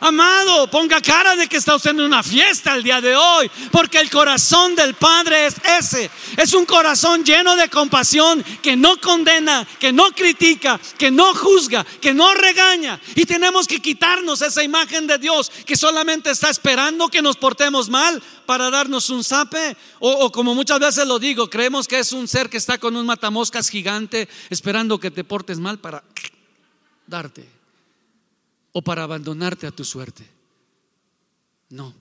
Amado, 0.03 0.67
ponga 0.71 0.99
cara 0.99 1.35
de 1.35 1.47
que 1.47 1.57
está 1.57 1.75
usted 1.75 1.91
en 1.91 2.01
una 2.01 2.23
fiesta 2.23 2.73
el 2.73 2.81
día 2.81 2.99
de 3.01 3.15
hoy, 3.15 3.51
porque 3.71 3.99
el 3.99 4.09
corazón 4.09 4.73
del 4.73 4.95
Padre 4.95 5.45
es 5.45 5.55
ese. 5.77 6.09
Es 6.37 6.55
un 6.55 6.65
corazón 6.65 7.23
lleno 7.23 7.55
de 7.55 7.69
compasión 7.69 8.43
que 8.63 8.75
no 8.75 8.99
condena, 8.99 9.63
que 9.79 9.93
no 9.93 10.09
critica, 10.09 10.81
que 10.97 11.11
no 11.11 11.35
juzga, 11.35 11.83
que 11.83 12.15
no 12.15 12.33
regaña. 12.33 12.99
Y 13.13 13.25
tenemos 13.25 13.67
que 13.67 13.79
quitarnos 13.79 14.41
esa 14.41 14.63
imagen 14.63 15.05
de 15.05 15.19
Dios 15.19 15.51
que 15.67 15.75
solamente 15.75 16.31
está 16.31 16.49
esperando 16.49 17.07
que 17.07 17.21
nos 17.21 17.37
portemos 17.37 17.87
mal 17.87 18.23
para 18.47 18.71
darnos 18.71 19.11
un 19.11 19.23
zape. 19.23 19.77
O, 19.99 20.09
o 20.09 20.31
como 20.31 20.55
muchas 20.55 20.79
veces 20.79 21.05
lo 21.05 21.19
digo, 21.19 21.47
creemos 21.47 21.87
que 21.87 21.99
es 21.99 22.11
un 22.11 22.27
ser 22.27 22.49
que 22.49 22.57
está 22.57 22.79
con 22.79 22.95
un 22.95 23.05
matamoscas 23.05 23.69
gigante 23.69 24.27
esperando 24.49 24.99
que 24.99 25.11
te 25.11 25.23
portes 25.23 25.59
mal 25.59 25.77
para 25.77 26.03
darte 27.05 27.60
o 28.71 28.81
para 28.81 29.03
abandonarte 29.03 29.67
a 29.67 29.71
tu 29.71 29.83
suerte. 29.83 30.27
No. 31.69 31.93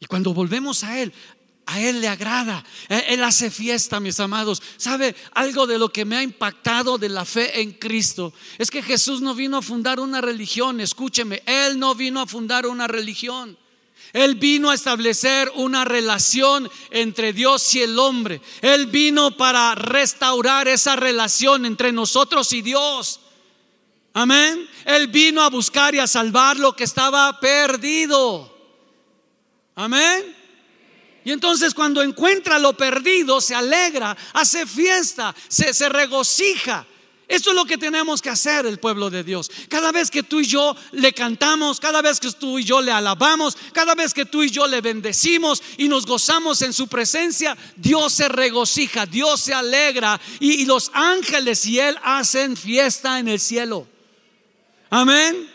Y 0.00 0.06
cuando 0.06 0.32
volvemos 0.32 0.84
a 0.84 1.00
Él, 1.00 1.12
a 1.66 1.80
Él 1.80 2.00
le 2.00 2.08
agrada. 2.08 2.64
Él 2.88 3.22
hace 3.22 3.50
fiesta, 3.50 4.00
mis 4.00 4.18
amados. 4.20 4.62
¿Sabe 4.78 5.14
algo 5.34 5.66
de 5.66 5.78
lo 5.78 5.90
que 5.90 6.06
me 6.06 6.16
ha 6.16 6.22
impactado 6.22 6.96
de 6.96 7.10
la 7.10 7.26
fe 7.26 7.60
en 7.60 7.72
Cristo? 7.72 8.32
Es 8.56 8.70
que 8.70 8.82
Jesús 8.82 9.20
no 9.20 9.34
vino 9.34 9.58
a 9.58 9.62
fundar 9.62 10.00
una 10.00 10.22
religión, 10.22 10.80
escúcheme, 10.80 11.42
Él 11.44 11.78
no 11.78 11.94
vino 11.94 12.20
a 12.20 12.26
fundar 12.26 12.66
una 12.66 12.86
religión. 12.86 13.58
Él 14.14 14.36
vino 14.36 14.70
a 14.70 14.74
establecer 14.74 15.52
una 15.56 15.84
relación 15.84 16.70
entre 16.90 17.34
Dios 17.34 17.74
y 17.74 17.82
el 17.82 17.98
hombre. 17.98 18.40
Él 18.62 18.86
vino 18.86 19.36
para 19.36 19.74
restaurar 19.74 20.66
esa 20.68 20.96
relación 20.96 21.66
entre 21.66 21.92
nosotros 21.92 22.52
y 22.54 22.62
Dios. 22.62 23.20
Amén. 24.14 24.68
Él 24.84 25.06
vino 25.08 25.42
a 25.42 25.50
buscar 25.50 25.94
y 25.94 25.98
a 25.98 26.06
salvar 26.06 26.56
lo 26.56 26.74
que 26.74 26.84
estaba 26.84 27.38
perdido. 27.40 28.56
Amén. 29.74 30.36
Y 31.24 31.30
entonces 31.30 31.74
cuando 31.74 32.02
encuentra 32.02 32.58
lo 32.58 32.72
perdido, 32.72 33.40
se 33.40 33.54
alegra, 33.54 34.16
hace 34.32 34.66
fiesta, 34.66 35.34
se, 35.46 35.74
se, 35.74 35.88
regocija. 35.88 36.86
Esto 37.28 37.50
es 37.50 37.56
lo 37.56 37.66
que 37.66 37.76
tenemos 37.76 38.22
que 38.22 38.30
hacer 38.30 38.64
el 38.64 38.78
pueblo 38.78 39.10
de 39.10 39.22
Dios. 39.22 39.50
Cada 39.68 39.92
vez 39.92 40.10
que 40.10 40.22
tú 40.22 40.40
y 40.40 40.46
yo 40.46 40.74
le 40.92 41.12
cantamos, 41.12 41.78
cada 41.78 42.00
vez 42.00 42.18
que 42.18 42.32
tú 42.32 42.58
y 42.58 42.64
yo 42.64 42.80
le 42.80 42.90
alabamos, 42.90 43.58
cada 43.74 43.94
vez 43.94 44.14
que 44.14 44.24
tú 44.24 44.42
y 44.42 44.50
yo 44.50 44.66
le 44.66 44.80
bendecimos 44.80 45.62
y 45.76 45.88
nos 45.88 46.06
gozamos 46.06 46.62
en 46.62 46.72
su 46.72 46.88
presencia, 46.88 47.54
Dios 47.76 48.14
se 48.14 48.28
regocija, 48.28 49.04
Dios 49.04 49.40
se 49.40 49.52
alegra 49.52 50.18
y, 50.40 50.62
y 50.62 50.64
los 50.64 50.90
ángeles 50.94 51.66
y 51.66 51.78
Él 51.78 51.98
hacen 52.02 52.56
fiesta 52.56 53.18
en 53.18 53.28
el 53.28 53.38
cielo. 53.38 53.86
Amén. 54.90 55.48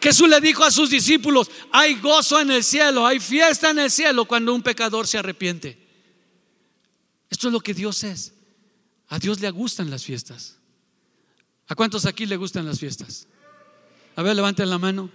Jesús 0.00 0.28
le 0.28 0.40
dijo 0.40 0.64
a 0.64 0.70
sus 0.70 0.90
discípulos, 0.90 1.50
hay 1.72 1.96
gozo 1.96 2.40
en 2.40 2.50
el 2.52 2.62
cielo, 2.62 3.04
hay 3.04 3.18
fiesta 3.18 3.70
en 3.70 3.80
el 3.80 3.90
cielo 3.90 4.26
cuando 4.26 4.54
un 4.54 4.62
pecador 4.62 5.06
se 5.06 5.18
arrepiente. 5.18 5.76
Esto 7.30 7.48
es 7.48 7.52
lo 7.52 7.60
que 7.60 7.74
Dios 7.74 8.04
es. 8.04 8.32
A 9.08 9.18
Dios 9.18 9.40
le 9.40 9.50
gustan 9.50 9.90
las 9.90 10.04
fiestas. 10.04 10.58
¿A 11.66 11.74
cuántos 11.74 12.06
aquí 12.06 12.26
le 12.26 12.36
gustan 12.36 12.64
las 12.66 12.78
fiestas? 12.78 13.26
A 14.16 14.22
ver, 14.22 14.36
levanten 14.36 14.70
la 14.70 14.78
mano. 14.78 15.10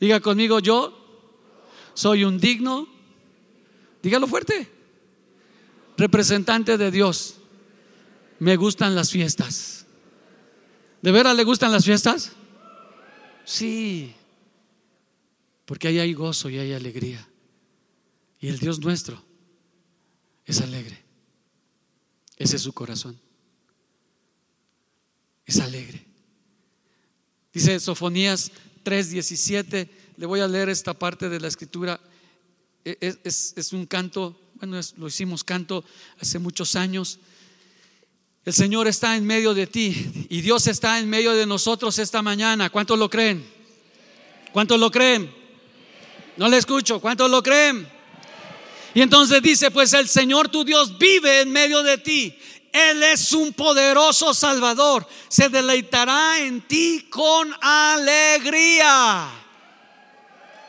Diga 0.00 0.20
conmigo, 0.20 0.58
yo 0.60 0.98
soy 1.94 2.24
un 2.24 2.38
digno, 2.38 2.88
dígalo 4.02 4.26
fuerte, 4.26 4.70
representante 5.96 6.78
de 6.78 6.90
Dios. 6.90 7.36
Me 8.38 8.56
gustan 8.56 8.94
las 8.94 9.10
fiestas. 9.10 9.86
¿De 11.02 11.12
veras 11.12 11.36
le 11.36 11.44
gustan 11.44 11.72
las 11.72 11.84
fiestas? 11.84 12.32
Sí, 13.44 14.12
porque 15.64 15.88
ahí 15.88 15.98
hay 15.98 16.12
gozo 16.12 16.48
y 16.50 16.58
hay 16.58 16.72
alegría. 16.72 17.26
Y 18.40 18.48
el 18.48 18.58
Dios 18.58 18.80
nuestro 18.80 19.22
es 20.44 20.60
alegre. 20.60 21.02
Ese 22.36 22.56
es 22.56 22.62
su 22.62 22.72
corazón. 22.72 23.18
Es 25.46 25.60
alegre. 25.60 26.04
Dice 27.52 27.78
Sofonías 27.78 28.50
3:17, 28.84 29.88
le 30.16 30.26
voy 30.26 30.40
a 30.40 30.48
leer 30.48 30.68
esta 30.68 30.94
parte 30.94 31.28
de 31.28 31.40
la 31.40 31.48
escritura. 31.48 32.00
E, 32.84 33.16
es, 33.22 33.72
un 33.72 33.86
canto, 33.86 34.36
bueno, 34.54 34.80
lo 34.96 35.06
hicimos 35.06 35.44
canto 35.44 35.84
hace 36.18 36.38
muchos 36.38 36.74
años. 36.74 37.20
El 38.44 38.52
Señor 38.52 38.88
está 38.88 39.14
en 39.14 39.24
medio 39.24 39.54
de 39.54 39.68
ti 39.68 40.26
y 40.28 40.40
Dios 40.40 40.66
está 40.66 40.98
en 40.98 41.08
medio 41.08 41.32
de 41.32 41.46
nosotros 41.46 41.96
esta 42.00 42.22
mañana. 42.22 42.70
¿Cuántos 42.70 42.98
lo 42.98 43.08
creen? 43.08 43.48
¿Cuántos 44.50 44.80
lo 44.80 44.90
creen? 44.90 45.32
No 46.36 46.48
le 46.48 46.56
escucho. 46.56 46.98
¿Cuántos 47.00 47.30
lo 47.30 47.40
creen? 47.40 47.88
Y 48.94 49.00
entonces 49.00 49.40
dice, 49.42 49.70
pues 49.70 49.92
el 49.92 50.08
Señor 50.08 50.48
tu 50.48 50.64
Dios 50.64 50.98
vive 50.98 51.42
en 51.42 51.52
medio 51.52 51.84
de 51.84 51.98
ti. 51.98 52.36
Él 52.72 53.04
es 53.04 53.32
un 53.32 53.52
poderoso 53.52 54.34
Salvador. 54.34 55.06
Se 55.28 55.48
deleitará 55.48 56.40
en 56.40 56.62
ti 56.62 57.06
con 57.10 57.54
alegría. 57.60 59.28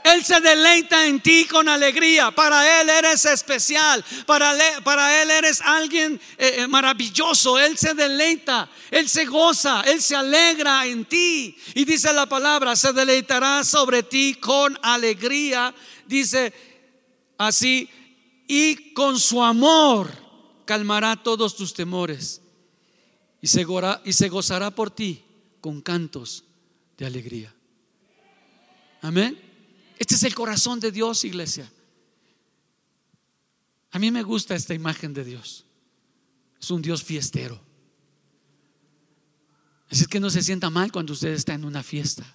Él 0.04 0.24
se 0.26 0.42
deleita 0.42 1.06
en 1.06 1.22
ti 1.22 1.46
con 1.46 1.70
alegría. 1.70 2.32
Para 2.32 2.82
Él 2.82 2.90
eres 2.90 3.24
especial. 3.26 4.04
Para, 4.26 4.54
para 4.84 5.22
Él 5.22 5.32
eres 5.32 5.62
alguien 5.62 6.20
eh, 6.38 6.56
eh, 6.58 6.68
maravilloso. 6.68 7.58
Él 7.58 7.78
se 7.78 7.94
deleita. 7.94 8.70
Él 8.92 9.08
se 9.08 9.26
goza. 9.26 9.82
Él 9.82 10.02
se 10.02 10.16
alegra 10.16 10.86
en 10.86 11.06
ti. 11.06 11.56
Y 11.74 11.86
dice 11.86 12.12
la 12.12 12.26
palabra, 12.26 12.76
se 12.76 12.92
deleitará 12.92 13.64
sobre 13.64 14.04
ti 14.04 14.36
con 14.36 14.78
alegría. 14.82 15.74
Dice 16.06 16.54
así. 17.38 17.90
Y 18.46 18.94
con 18.94 19.18
su 19.18 19.42
amor 19.42 20.12
calmará 20.66 21.16
todos 21.16 21.56
tus 21.56 21.74
temores. 21.74 22.42
Y 23.42 23.48
y 23.48 24.14
se 24.14 24.30
gozará 24.30 24.72
por 24.72 24.92
ti 24.92 25.24
con 25.62 25.82
cantos 25.82 26.44
de 26.98 27.06
alegría. 27.06 27.54
Amén. 29.02 29.53
Este 29.98 30.16
es 30.16 30.24
el 30.24 30.36
corazón 30.36 30.80
de 30.80 30.92
Dios, 30.92 31.24
iglesia. 31.24 31.72
A 33.92 34.00
mí 34.00 34.10
me 34.10 34.24
gusta 34.24 34.56
esta 34.56 34.74
imagen 34.74 35.14
de 35.14 35.24
Dios. 35.24 35.66
Es 36.60 36.72
un 36.72 36.82
Dios 36.82 37.04
fiestero. 37.04 37.62
Así 39.90 40.08
que 40.08 40.20
no 40.20 40.30
se 40.32 40.42
sienta 40.42 40.70
mal 40.72 40.92
cuando 40.92 41.14
usted 41.14 41.34
está 41.34 41.54
en 41.54 41.66
una 41.66 41.84
fiesta. 41.84 42.26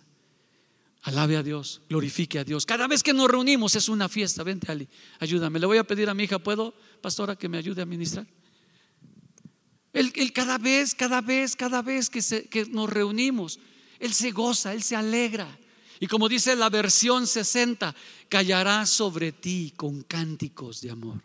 Alabe 1.03 1.37
a 1.37 1.43
Dios, 1.43 1.81
glorifique 1.89 2.39
a 2.39 2.45
Dios. 2.45 2.67
Cada 2.67 2.87
vez 2.87 3.03
que 3.03 3.13
nos 3.13 3.29
reunimos 3.29 3.75
es 3.75 3.89
una 3.89 4.09
fiesta. 4.09 4.45
Vente, 4.45 4.71
Ali, 4.71 4.89
ayúdame. 5.19 5.59
Le 5.59 5.67
voy 5.67 5.79
a 5.79 5.85
pedir 5.85 6.09
a 6.09 6.15
mi 6.15 6.25
hija, 6.25 6.39
¿puedo, 6.39 6.75
pastora, 7.01 7.37
que 7.37 7.49
me 7.49 7.59
ayude 7.59 7.83
a 7.83 7.87
ministrar? 7.87 8.27
Él, 9.93 10.13
cada 10.33 10.59
vez, 10.59 10.95
cada 10.95 11.21
vez, 11.21 11.57
cada 11.57 11.83
vez 11.83 12.11
que, 12.11 12.21
que 12.49 12.67
nos 12.67 12.89
reunimos, 12.89 13.59
Él 13.99 14.15
se 14.15 14.31
goza, 14.31 14.73
Él 14.75 14.83
se 14.83 14.95
alegra. 14.95 15.59
Y 16.01 16.07
como 16.07 16.29
dice 16.29 16.55
la 16.57 16.69
versión 16.69 17.27
60, 17.27 17.95
callará 18.29 18.87
sobre 18.87 19.33
ti 19.33 19.73
con 19.77 20.03
cánticos 20.03 20.81
de 20.81 20.91
amor. 20.91 21.21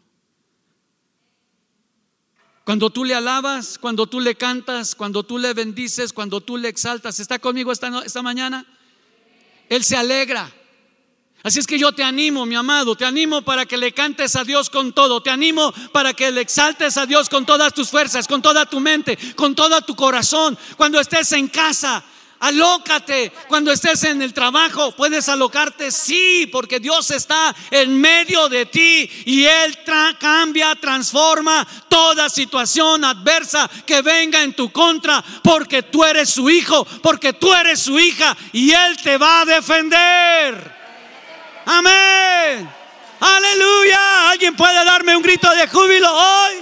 Cuando 2.65 2.89
tú 2.89 3.03
le 3.03 3.13
alabas, 3.13 3.77
cuando 3.77 4.07
tú 4.07 4.21
le 4.21 4.35
cantas, 4.35 4.95
cuando 4.95 5.23
tú 5.23 5.37
le 5.37 5.53
bendices, 5.53 6.13
cuando 6.13 6.39
tú 6.41 6.57
le 6.57 6.69
exaltas, 6.69 7.19
¿está 7.19 7.37
conmigo 7.39 7.71
esta, 7.71 8.03
esta 8.05 8.21
mañana? 8.21 8.65
Él 9.67 9.83
se 9.83 9.97
alegra. 9.97 10.49
Así 11.43 11.59
es 11.59 11.67
que 11.67 11.77
yo 11.77 11.91
te 11.91 12.03
animo, 12.03 12.45
mi 12.45 12.55
amado, 12.55 12.95
te 12.95 13.03
animo 13.03 13.41
para 13.41 13.65
que 13.65 13.75
le 13.75 13.91
cantes 13.91 14.37
a 14.37 14.45
Dios 14.45 14.69
con 14.69 14.93
todo, 14.93 15.21
te 15.21 15.29
animo 15.29 15.73
para 15.91 16.13
que 16.13 16.31
le 16.31 16.39
exaltes 16.39 16.95
a 16.95 17.05
Dios 17.05 17.27
con 17.27 17.45
todas 17.45 17.73
tus 17.73 17.89
fuerzas, 17.89 18.29
con 18.29 18.41
toda 18.41 18.65
tu 18.65 18.79
mente, 18.79 19.17
con 19.35 19.53
todo 19.53 19.81
tu 19.81 19.93
corazón. 19.93 20.57
Cuando 20.77 21.01
estés 21.01 21.33
en 21.33 21.49
casa, 21.49 22.01
Alócate. 22.43 23.31
Cuando 23.47 23.71
estés 23.71 24.03
en 24.03 24.21
el 24.21 24.33
trabajo, 24.33 24.91
puedes 24.91 25.29
alocarte, 25.29 25.91
sí, 25.91 26.49
porque 26.51 26.81
Dios 26.81 27.09
está 27.11 27.55
en 27.71 28.01
medio 28.01 28.49
de 28.49 28.65
ti 28.65 29.09
y 29.25 29.45
Él 29.45 29.79
cambia, 30.19 30.75
transforma 30.75 31.65
toda 31.87 32.29
situación 32.29 33.05
adversa 33.05 33.69
que 33.85 34.01
venga 34.01 34.43
en 34.43 34.53
tu 34.53 34.73
contra, 34.73 35.23
porque 35.41 35.83
tú 35.83 36.03
eres 36.03 36.31
su 36.31 36.49
hijo, 36.49 36.83
porque 37.01 37.31
tú 37.31 37.53
eres 37.53 37.79
su 37.79 37.97
hija 37.97 38.35
y 38.51 38.71
Él 38.73 38.97
te 39.01 39.17
va 39.17 39.39
a 39.39 39.45
defender. 39.45 40.75
Amén. 41.65 42.69
Aleluya. 43.21 44.31
¿Alguien 44.31 44.53
puede 44.53 44.83
darme 44.83 45.15
un 45.15 45.23
grito 45.23 45.49
de 45.49 45.65
júbilo 45.65 46.13
hoy? 46.13 46.55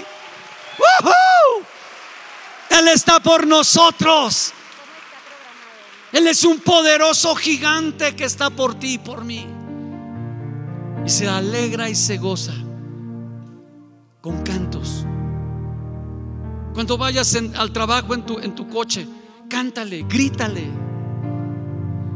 Él 2.69 2.87
está 2.89 3.19
por 3.19 3.47
nosotros. 3.47 4.53
Él 6.11 6.27
es 6.27 6.43
un 6.43 6.59
poderoso 6.59 7.35
gigante 7.35 8.15
que 8.15 8.25
está 8.25 8.49
por 8.49 8.75
ti 8.75 8.93
y 8.93 8.97
por 8.97 9.23
mí. 9.23 9.45
Y 11.05 11.09
se 11.09 11.27
alegra 11.27 11.89
y 11.89 11.95
se 11.95 12.17
goza 12.17 12.53
con 14.19 14.43
cantos. 14.43 15.05
Cuando 16.73 16.97
vayas 16.97 17.35
al 17.55 17.71
trabajo 17.71 18.13
en 18.13 18.25
tu, 18.25 18.39
en 18.39 18.55
tu 18.55 18.67
coche, 18.69 19.07
cántale, 19.49 20.03
grítale. 20.03 20.69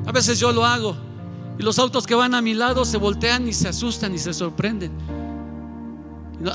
A 0.05 0.11
veces 0.11 0.39
yo 0.39 0.51
lo 0.51 0.65
hago. 0.65 0.95
Y 1.57 1.63
los 1.63 1.79
autos 1.79 2.05
que 2.05 2.15
van 2.15 2.35
a 2.35 2.41
mi 2.41 2.53
lado 2.53 2.83
se 2.85 2.97
voltean 2.97 3.47
y 3.47 3.53
se 3.53 3.69
asustan 3.69 4.13
y 4.13 4.17
se 4.17 4.33
sorprenden. 4.33 4.91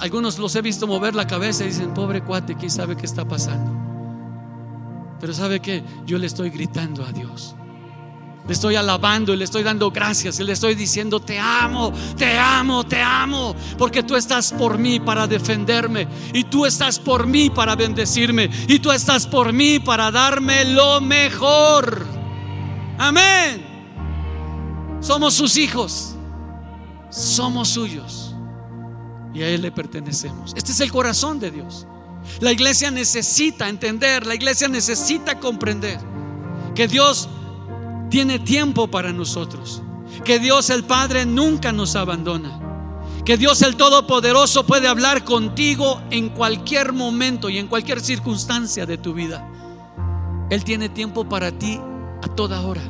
Algunos 0.00 0.38
los 0.38 0.54
he 0.56 0.62
visto 0.62 0.86
mover 0.86 1.14
la 1.14 1.26
cabeza 1.26 1.64
y 1.64 1.68
dicen, 1.68 1.94
pobre 1.94 2.22
cuate, 2.22 2.54
¿quién 2.54 2.70
sabe 2.70 2.96
qué 2.96 3.06
está 3.06 3.26
pasando? 3.26 3.79
Pero 5.20 5.34
sabe 5.34 5.60
que 5.60 5.84
yo 6.06 6.18
le 6.18 6.26
estoy 6.26 6.50
gritando 6.50 7.04
a 7.04 7.12
Dios. 7.12 7.54
Le 8.46 8.54
estoy 8.54 8.74
alabando 8.74 9.34
y 9.34 9.36
le 9.36 9.44
estoy 9.44 9.62
dando 9.62 9.90
gracias 9.90 10.40
y 10.40 10.44
le 10.44 10.54
estoy 10.54 10.74
diciendo, 10.74 11.20
te 11.20 11.38
amo, 11.38 11.92
te 12.16 12.38
amo, 12.38 12.84
te 12.84 13.00
amo, 13.00 13.54
porque 13.78 14.02
tú 14.02 14.16
estás 14.16 14.52
por 14.52 14.78
mí 14.78 14.98
para 14.98 15.26
defenderme 15.26 16.08
y 16.32 16.44
tú 16.44 16.66
estás 16.66 16.98
por 16.98 17.26
mí 17.26 17.50
para 17.50 17.76
bendecirme 17.76 18.50
y 18.66 18.78
tú 18.78 18.90
estás 18.90 19.26
por 19.26 19.52
mí 19.52 19.78
para 19.78 20.10
darme 20.10 20.64
lo 20.64 21.00
mejor. 21.00 22.06
Amén. 22.98 23.66
Somos 25.00 25.34
sus 25.34 25.56
hijos, 25.56 26.16
somos 27.10 27.68
suyos 27.68 28.34
y 29.32 29.42
a 29.42 29.48
Él 29.48 29.62
le 29.62 29.70
pertenecemos. 29.70 30.54
Este 30.56 30.72
es 30.72 30.80
el 30.80 30.90
corazón 30.90 31.38
de 31.38 31.50
Dios. 31.50 31.86
La 32.38 32.52
iglesia 32.52 32.90
necesita 32.90 33.68
entender, 33.68 34.26
la 34.26 34.34
iglesia 34.34 34.68
necesita 34.68 35.38
comprender 35.38 35.98
que 36.74 36.86
Dios 36.86 37.28
tiene 38.08 38.38
tiempo 38.38 38.88
para 38.88 39.12
nosotros, 39.12 39.82
que 40.24 40.38
Dios 40.38 40.70
el 40.70 40.84
Padre 40.84 41.26
nunca 41.26 41.72
nos 41.72 41.96
abandona, 41.96 42.60
que 43.24 43.36
Dios 43.36 43.62
el 43.62 43.76
Todopoderoso 43.76 44.66
puede 44.66 44.88
hablar 44.88 45.24
contigo 45.24 46.00
en 46.10 46.30
cualquier 46.30 46.92
momento 46.92 47.50
y 47.50 47.58
en 47.58 47.66
cualquier 47.66 48.00
circunstancia 48.00 48.86
de 48.86 48.98
tu 48.98 49.12
vida. 49.12 49.46
Él 50.50 50.64
tiene 50.64 50.88
tiempo 50.88 51.28
para 51.28 51.52
ti 51.52 51.80
a 52.22 52.28
toda 52.28 52.60
hora. 52.62 52.82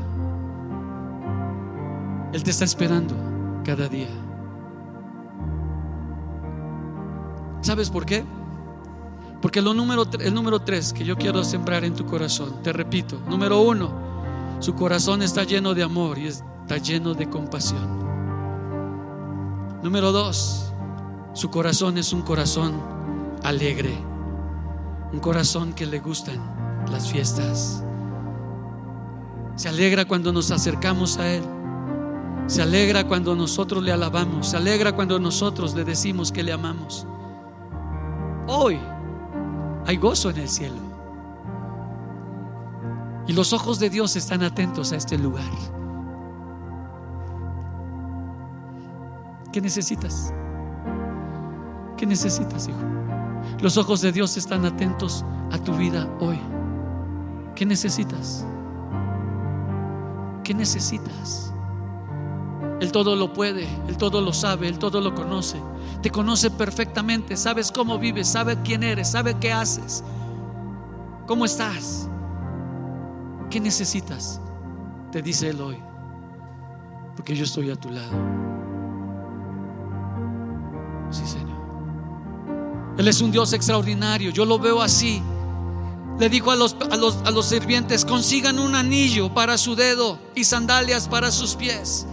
Él 2.32 2.42
te 2.42 2.50
está 2.50 2.64
esperando 2.64 3.14
cada 3.64 3.88
día. 3.88 4.08
¿Sabes 7.60 7.90
por 7.90 8.06
qué? 8.06 8.24
Porque 9.40 9.62
lo 9.62 9.72
número, 9.72 10.06
el 10.20 10.34
número 10.34 10.60
tres 10.60 10.92
que 10.92 11.04
yo 11.04 11.16
quiero 11.16 11.42
sembrar 11.44 11.84
en 11.84 11.94
tu 11.94 12.04
corazón, 12.04 12.62
te 12.62 12.72
repito, 12.72 13.18
número 13.28 13.60
uno, 13.60 13.90
su 14.60 14.74
corazón 14.74 15.22
está 15.22 15.44
lleno 15.44 15.72
de 15.72 15.82
amor 15.82 16.18
y 16.18 16.26
está 16.26 16.76
lleno 16.76 17.14
de 17.14 17.28
compasión. 17.28 18.00
Número 19.82 20.12
dos, 20.12 20.70
su 21.32 21.48
corazón 21.48 21.96
es 21.96 22.12
un 22.12 22.20
corazón 22.20 22.74
alegre, 23.42 23.96
un 25.10 25.20
corazón 25.20 25.72
que 25.72 25.86
le 25.86 26.00
gustan 26.00 26.38
las 26.90 27.10
fiestas. 27.10 27.82
Se 29.56 29.68
alegra 29.70 30.04
cuando 30.04 30.32
nos 30.32 30.50
acercamos 30.50 31.16
a 31.18 31.28
Él. 31.28 31.42
Se 32.46 32.62
alegra 32.62 33.06
cuando 33.06 33.34
nosotros 33.34 33.82
le 33.82 33.92
alabamos, 33.92 34.48
se 34.48 34.56
alegra 34.56 34.92
cuando 34.92 35.18
nosotros 35.18 35.74
le 35.74 35.84
decimos 35.84 36.32
que 36.32 36.42
le 36.42 36.52
amamos. 36.52 37.06
Hoy 38.48 38.78
hay 39.86 39.96
gozo 39.96 40.30
en 40.30 40.38
el 40.38 40.48
cielo. 40.48 40.80
Y 43.26 43.32
los 43.32 43.52
ojos 43.52 43.78
de 43.78 43.90
Dios 43.90 44.16
están 44.16 44.42
atentos 44.42 44.92
a 44.92 44.96
este 44.96 45.16
lugar. 45.18 45.50
¿Qué 49.52 49.60
necesitas? 49.60 50.32
¿Qué 51.96 52.06
necesitas, 52.06 52.68
hijo? 52.68 52.78
Los 53.60 53.76
ojos 53.76 54.00
de 54.00 54.12
Dios 54.12 54.36
están 54.36 54.64
atentos 54.64 55.24
a 55.50 55.58
tu 55.58 55.74
vida 55.74 56.08
hoy. 56.20 56.38
¿Qué 57.54 57.66
necesitas? 57.66 58.46
¿Qué 60.44 60.54
necesitas? 60.54 61.49
Él 62.80 62.92
todo 62.92 63.14
lo 63.14 63.32
puede, 63.34 63.68
Él 63.88 63.98
todo 63.98 64.22
lo 64.22 64.32
sabe, 64.32 64.66
Él 64.66 64.78
todo 64.78 65.02
lo 65.02 65.14
conoce. 65.14 65.60
Te 66.02 66.10
conoce 66.10 66.50
perfectamente, 66.50 67.36
sabes 67.36 67.70
cómo 67.70 67.98
vives, 67.98 68.26
sabe 68.26 68.56
quién 68.64 68.82
eres, 68.82 69.10
sabe 69.10 69.36
qué 69.38 69.52
haces, 69.52 70.02
cómo 71.26 71.44
estás. 71.44 72.08
¿Qué 73.50 73.60
necesitas? 73.60 74.40
Te 75.12 75.20
dice 75.20 75.50
Él 75.50 75.60
hoy, 75.60 75.76
porque 77.16 77.36
yo 77.36 77.44
estoy 77.44 77.70
a 77.70 77.76
tu 77.76 77.90
lado. 77.90 78.12
Sí, 81.10 81.26
Señor. 81.26 81.60
Él 82.96 83.08
es 83.08 83.20
un 83.20 83.30
Dios 83.30 83.52
extraordinario, 83.52 84.30
yo 84.30 84.46
lo 84.46 84.58
veo 84.58 84.80
así. 84.80 85.22
Le 86.18 86.30
dijo 86.30 86.50
a 86.50 86.56
los, 86.56 86.76
a 86.90 86.96
los, 86.96 87.18
a 87.24 87.30
los 87.30 87.46
sirvientes, 87.46 88.06
consigan 88.06 88.58
un 88.58 88.74
anillo 88.74 89.34
para 89.34 89.58
su 89.58 89.74
dedo 89.74 90.18
y 90.34 90.44
sandalias 90.44 91.08
para 91.08 91.30
sus 91.30 91.56
pies. 91.56 92.06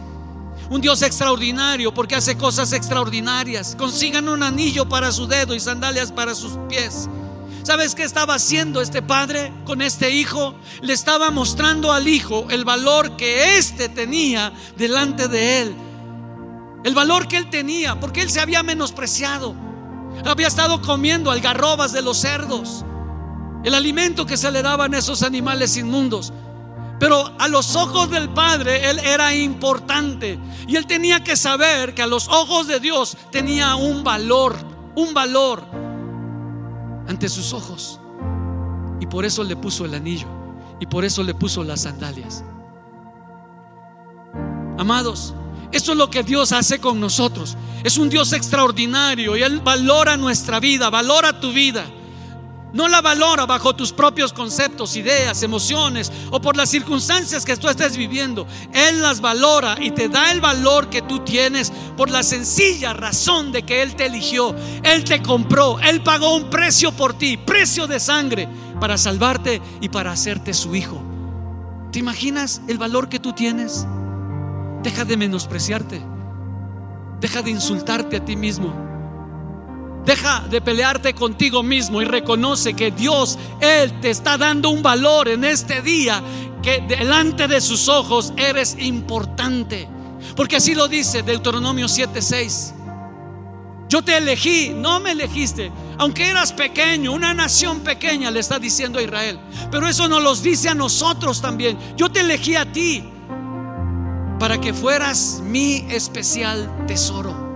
Un 0.70 0.82
Dios 0.82 1.02
extraordinario 1.02 1.94
porque 1.94 2.16
hace 2.16 2.38
cosas 2.38 2.74
extraordinarias. 2.74 3.76
Consigan 3.78 4.28
un 4.28 4.44
anillo 4.44 4.90
para 4.90 5.12
su 5.12 5.28
dedo 5.28 5.56
y 5.56 5.60
sandalias 5.60 6.12
para 6.12 6.36
sus 6.36 6.54
pies. 6.68 7.08
¿Sabes 7.64 7.96
qué 7.96 8.04
estaba 8.04 8.36
haciendo 8.36 8.82
este 8.82 9.02
padre 9.02 9.52
con 9.66 9.82
este 9.82 10.12
hijo? 10.12 10.56
Le 10.82 10.94
estaba 10.94 11.32
mostrando 11.32 11.92
al 11.92 12.08
hijo 12.08 12.48
el 12.50 12.64
valor 12.64 13.18
que 13.18 13.58
éste 13.58 13.90
tenía 13.90 14.54
delante 14.78 15.28
de 15.28 15.62
él. 15.62 15.76
El 16.84 16.94
valor 16.94 17.28
que 17.28 17.38
él 17.38 17.50
tenía, 17.50 18.00
porque 18.00 18.22
él 18.22 18.30
se 18.30 18.40
había 18.40 18.64
menospreciado. 18.64 19.54
Había 20.26 20.48
estado 20.48 20.82
comiendo 20.82 21.32
algarrobas 21.32 21.92
de 21.92 22.02
los 22.02 22.18
cerdos, 22.18 22.86
el 23.64 23.74
alimento 23.74 24.26
que 24.26 24.38
se 24.38 24.52
le 24.52 24.62
daban 24.62 24.94
a 24.94 25.00
esos 25.00 25.22
animales 25.24 25.76
inmundos. 25.78 26.32
Pero 27.00 27.32
a 27.38 27.48
los 27.48 27.76
ojos 27.76 28.10
del 28.10 28.30
Padre 28.30 28.90
Él 28.90 29.00
era 29.00 29.34
importante. 29.34 30.40
Y 30.68 30.76
Él 30.76 30.88
tenía 30.88 31.24
que 31.24 31.36
saber 31.36 31.94
que 31.94 32.02
a 32.02 32.08
los 32.08 32.28
ojos 32.28 32.68
de 32.68 32.80
Dios 32.80 33.18
tenía 33.32 33.76
un 33.76 34.04
valor, 34.04 34.56
un 34.96 35.14
valor 35.14 35.64
ante 37.08 37.30
sus 37.30 37.54
ojos. 37.54 38.00
Y 39.00 39.06
por 39.06 39.26
eso 39.26 39.44
le 39.44 39.56
puso 39.56 39.86
el 39.86 39.94
anillo. 39.94 40.28
Y 40.80 40.86
por 40.88 41.06
eso 41.06 41.24
le 41.24 41.34
puso 41.34 41.64
las 41.64 41.82
sandalias. 41.82 42.44
Amados, 44.78 45.34
eso 45.72 45.92
es 45.92 45.98
lo 45.98 46.10
que 46.10 46.24
Dios 46.24 46.52
hace 46.52 46.80
con 46.80 47.00
nosotros. 47.00 47.58
Es 47.84 47.98
un 47.98 48.10
Dios 48.10 48.34
extraordinario 48.34 49.36
y 49.36 49.44
Él 49.44 49.60
valora 49.60 50.18
nuestra 50.18 50.60
vida, 50.60 50.90
valora 50.90 51.40
tu 51.40 51.52
vida. 51.52 51.86
No 52.74 52.88
la 52.90 53.02
valora 53.02 53.46
bajo 53.46 53.76
tus 53.76 53.94
propios 53.94 54.34
conceptos, 54.34 54.98
ideas, 54.98 55.42
emociones 55.42 56.12
o 56.32 56.42
por 56.42 56.58
las 56.58 56.70
circunstancias 56.70 57.46
que 57.46 57.56
tú 57.56 57.70
estés 57.70 57.96
viviendo. 57.96 58.46
Él 58.74 59.02
las 59.02 59.22
valora 59.22 59.78
y 59.80 59.92
te 59.92 60.10
da 60.10 60.32
el 60.32 60.42
valor 60.42 60.90
que 60.90 61.02
tú 61.02 61.20
tienes 61.20 61.72
por 61.96 62.10
la 62.10 62.24
sencilla 62.24 62.94
razón 62.94 63.52
de 63.52 63.64
que 63.64 63.82
Él 63.82 63.96
te 63.96 64.06
eligió. 64.06 64.54
Él 64.84 65.06
te 65.06 65.22
compró. 65.22 65.80
Él 65.80 66.02
pagó 66.04 66.36
un 66.36 66.50
precio 66.50 66.92
por 66.92 67.14
ti, 67.14 67.38
precio 67.38 67.88
de 67.88 68.00
sangre, 68.00 68.50
para 68.82 68.98
salvarte 68.98 69.62
y 69.80 69.90
para 69.90 70.12
hacerte 70.12 70.54
su 70.54 70.76
hijo. 70.76 71.02
¿Te 71.92 72.00
imaginas 72.00 72.62
el 72.68 72.78
valor 72.78 73.08
que 73.08 73.20
tú 73.20 73.32
tienes? 73.32 73.88
Deja 74.84 75.06
de 75.06 75.16
menospreciarte. 75.16 76.02
Deja 77.22 77.42
de 77.42 77.50
insultarte 77.50 78.18
a 78.18 78.26
ti 78.26 78.36
mismo. 78.36 78.87
Deja 80.08 80.40
de 80.50 80.62
pelearte 80.62 81.14
contigo 81.14 81.62
mismo 81.64 82.02
y 82.02 82.06
reconoce 82.06 82.74
que 82.74 82.92
Dios, 82.92 83.38
Él 83.60 84.00
te 84.00 84.10
está 84.10 84.38
dando 84.38 84.70
un 84.70 84.82
valor 84.82 85.28
en 85.28 85.44
este 85.44 85.82
día 85.82 86.24
que 86.64 86.82
delante 86.88 87.50
de 87.50 87.60
sus 87.60 87.90
ojos 87.90 88.32
eres 88.38 88.78
importante. 88.80 89.86
Porque 90.34 90.56
así 90.56 90.76
lo 90.76 90.88
dice 90.88 91.24
Deuteronomio 91.24 91.88
7:6. 91.90 92.74
Yo 93.90 94.02
te 94.02 94.16
elegí, 94.16 94.70
no 94.70 95.02
me 95.02 95.12
elegiste, 95.12 95.74
aunque 95.98 96.30
eras 96.30 96.54
pequeño, 96.54 97.12
una 97.12 97.34
nación 97.34 97.82
pequeña, 97.82 98.32
le 98.32 98.40
está 98.40 98.60
diciendo 98.60 99.00
a 99.00 99.02
Israel. 99.02 99.38
Pero 99.70 99.90
eso 99.90 100.08
nos 100.08 100.24
los 100.24 100.42
dice 100.42 100.70
a 100.70 100.74
nosotros 100.74 101.42
también. 101.42 101.78
Yo 101.98 102.10
te 102.10 102.22
elegí 102.22 102.56
a 102.56 102.72
ti 102.72 103.04
para 104.40 104.58
que 104.62 104.74
fueras 104.74 105.42
mi 105.44 105.86
especial 105.90 106.86
tesoro. 106.88 107.47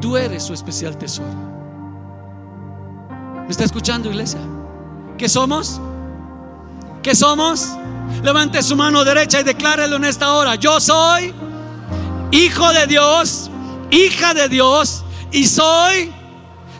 Tú 0.00 0.16
eres 0.16 0.44
su 0.44 0.54
especial 0.54 0.96
tesoro. 0.96 1.28
¿Me 3.44 3.50
está 3.50 3.64
escuchando, 3.64 4.10
iglesia? 4.10 4.40
¿Qué 5.16 5.28
somos? 5.28 5.80
¿Qué 7.02 7.14
somos? 7.14 7.76
Levante 8.22 8.62
su 8.62 8.76
mano 8.76 9.04
derecha 9.04 9.40
y 9.40 9.42
declárelo 9.42 9.96
en 9.96 10.04
esta 10.04 10.32
hora. 10.34 10.54
Yo 10.54 10.78
soy 10.80 11.34
hijo 12.30 12.72
de 12.72 12.86
Dios, 12.86 13.50
hija 13.90 14.34
de 14.34 14.48
Dios 14.48 15.04
y 15.32 15.46
soy, 15.46 16.12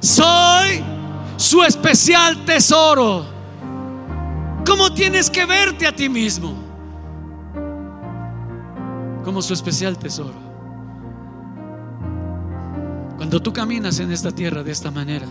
soy 0.01 0.85
su 1.37 1.63
especial 1.63 2.45
tesoro. 2.45 3.27
¿Cómo 4.67 4.93
tienes 4.93 5.31
que 5.31 5.45
verte 5.47 5.87
a 5.87 5.95
ti 5.95 6.09
mismo? 6.09 6.55
Como 9.25 9.41
su 9.43 9.55
especial 9.55 9.99
tesoro. 9.99 10.48
Cuando 13.19 13.43
tú 13.43 13.53
caminas 13.53 13.99
en 13.99 14.13
esta 14.13 14.31
tierra 14.31 14.63
de 14.63 14.71
esta 14.71 14.93
manera, 14.93 15.27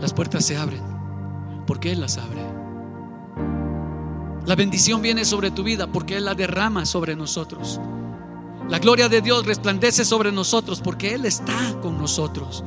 las 0.00 0.14
puertas 0.14 0.44
se 0.44 0.56
abren, 0.56 0.82
porque 1.66 1.90
Él 1.90 2.00
las 2.00 2.16
abre. 2.16 2.40
La 4.46 4.54
bendición 4.54 5.02
viene 5.02 5.24
sobre 5.24 5.50
tu 5.50 5.64
vida 5.64 5.88
porque 5.88 6.16
Él 6.16 6.24
la 6.24 6.36
derrama 6.36 6.86
sobre 6.86 7.16
nosotros. 7.16 7.80
La 8.68 8.78
gloria 8.78 9.08
de 9.08 9.20
Dios 9.20 9.44
resplandece 9.44 10.04
sobre 10.04 10.30
nosotros 10.30 10.80
porque 10.80 11.12
Él 11.12 11.26
está 11.26 11.76
con 11.82 11.98
nosotros. 11.98 12.62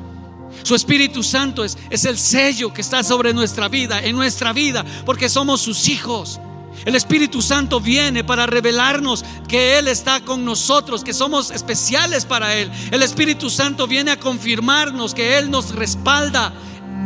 Su 0.63 0.75
Espíritu 0.75 1.23
Santo 1.23 1.63
es, 1.63 1.77
es 1.89 2.03
el 2.03 2.17
sello 2.17 2.73
que 2.73 2.81
está 2.81 3.03
sobre 3.03 3.33
nuestra 3.33 3.69
vida, 3.69 4.01
en 4.01 4.17
nuestra 4.17 4.51
vida, 4.51 4.85
porque 5.05 5.29
somos 5.29 5.61
sus 5.61 5.87
hijos. 5.87 6.41
El 6.83 6.95
Espíritu 6.95 7.41
Santo 7.41 7.79
viene 7.79 8.23
para 8.23 8.45
revelarnos 8.45 9.23
que 9.47 9.79
Él 9.79 9.87
está 9.87 10.19
con 10.21 10.43
nosotros, 10.43 11.03
que 11.03 11.13
somos 11.13 11.51
especiales 11.51 12.25
para 12.25 12.55
Él. 12.55 12.71
El 12.91 13.01
Espíritu 13.01 13.49
Santo 13.49 13.87
viene 13.87 14.11
a 14.11 14.19
confirmarnos 14.19 15.13
que 15.13 15.37
Él 15.37 15.49
nos 15.49 15.73
respalda, 15.73 16.53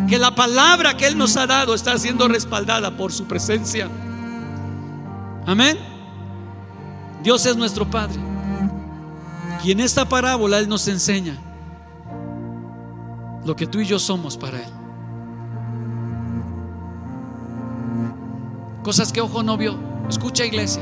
que 0.10 0.18
la 0.18 0.34
palabra 0.34 0.98
que 0.98 1.06
Él 1.06 1.18
nos 1.18 1.38
ha 1.38 1.46
dado 1.46 1.76
está 1.76 1.98
siendo 1.98 2.28
respaldada 2.28 2.98
por 2.98 3.14
su 3.14 3.26
presencia. 3.26 3.90
Amén. 5.46 5.78
Dios 7.24 7.46
es 7.46 7.56
nuestro 7.56 7.90
Padre. 7.90 8.20
Y 9.64 9.72
en 9.72 9.82
esta 9.82 10.08
parábola 10.08 10.58
Él 10.58 10.70
nos 10.70 10.88
enseña 10.88 11.38
lo 13.46 13.56
que 13.56 13.68
tú 13.68 13.80
y 13.80 13.86
yo 13.86 14.00
somos 14.00 14.38
para 14.38 14.60
Él. 14.60 14.79
Cosas 18.90 19.12
que 19.12 19.22
ojo 19.22 19.44
no 19.44 19.56
vio. 19.56 19.78
Escucha 20.10 20.44
iglesia. 20.44 20.82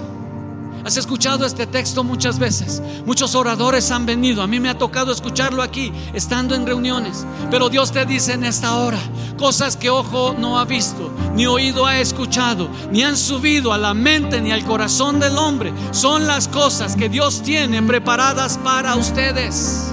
Has 0.85 0.95
escuchado 0.95 1.45
este 1.45 1.67
texto 1.67 2.05
muchas 2.05 2.39
veces. 2.39 2.81
Muchos 3.05 3.35
oradores 3.35 3.91
han 3.91 4.05
venido. 4.05 4.41
A 4.41 4.47
mí 4.47 4.61
me 4.61 4.69
ha 4.69 4.77
tocado 4.77 5.11
escucharlo 5.11 5.61
aquí, 5.61 5.91
estando 6.13 6.55
en 6.55 6.65
reuniones. 6.65 7.25
Pero 7.51 7.67
Dios 7.67 7.91
te 7.91 8.05
dice 8.05 8.31
en 8.31 8.45
esta 8.45 8.77
hora 8.77 8.97
cosas 9.37 9.75
que 9.75 9.89
ojo 9.89 10.33
no 10.39 10.57
ha 10.57 10.63
visto, 10.63 11.11
ni 11.35 11.47
oído 11.47 11.85
ha 11.85 11.99
escuchado, 11.99 12.69
ni 12.93 13.03
han 13.03 13.17
subido 13.17 13.73
a 13.73 13.77
la 13.77 13.93
mente 13.93 14.39
ni 14.39 14.53
al 14.53 14.63
corazón 14.63 15.19
del 15.19 15.37
hombre. 15.37 15.73
Son 15.91 16.27
las 16.27 16.47
cosas 16.47 16.95
que 16.95 17.09
Dios 17.09 17.41
tiene 17.41 17.83
preparadas 17.83 18.57
para 18.57 18.95
ustedes 18.95 19.91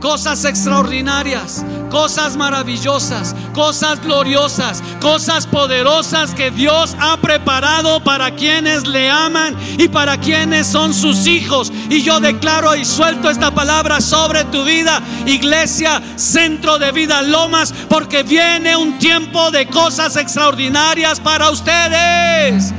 cosas 0.00 0.44
extraordinarias, 0.46 1.64
cosas 1.90 2.36
maravillosas, 2.36 3.36
cosas 3.52 4.00
gloriosas, 4.00 4.82
cosas 5.00 5.46
poderosas 5.46 6.34
que 6.34 6.50
Dios 6.50 6.96
ha 6.98 7.18
preparado 7.18 8.02
para 8.02 8.34
quienes 8.34 8.86
le 8.86 9.10
aman 9.10 9.54
y 9.78 9.88
para 9.88 10.16
quienes 10.16 10.66
son 10.66 10.94
sus 10.94 11.26
hijos. 11.26 11.70
Y 11.90 12.02
yo 12.02 12.18
declaro 12.18 12.74
y 12.74 12.84
suelto 12.84 13.28
esta 13.28 13.50
palabra 13.50 14.00
sobre 14.00 14.44
tu 14.44 14.64
vida, 14.64 15.02
iglesia, 15.26 16.02
centro 16.16 16.78
de 16.78 16.92
vida 16.92 17.22
Lomas, 17.22 17.74
porque 17.88 18.22
viene 18.22 18.76
un 18.76 18.98
tiempo 18.98 19.50
de 19.50 19.66
cosas 19.66 20.16
extraordinarias 20.16 21.20
para 21.20 21.50
ustedes. 21.50 22.72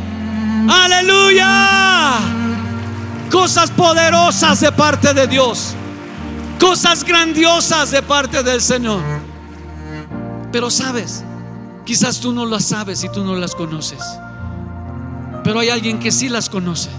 Aleluya. 0.68 2.18
Cosas 3.32 3.70
poderosas 3.70 4.60
de 4.60 4.72
parte 4.72 5.14
de 5.14 5.28
Dios. 5.28 5.76
Cosas 6.62 7.04
grandiosas 7.04 7.90
de 7.90 8.04
parte 8.04 8.44
del 8.44 8.62
Señor. 8.62 9.02
Pero 10.52 10.70
sabes, 10.70 11.24
quizás 11.86 12.20
tú 12.20 12.32
no 12.32 12.46
las 12.46 12.66
sabes 12.66 13.04
y 13.04 13.10
tú 13.10 13.24
no 13.24 13.36
las 13.36 13.56
conoces. 13.56 14.00
Pero 15.44 15.60
hay 15.60 15.70
alguien 15.70 15.98
que 15.98 16.12
sí 16.12 16.30
las 16.30 16.50
conoce. 16.50 16.92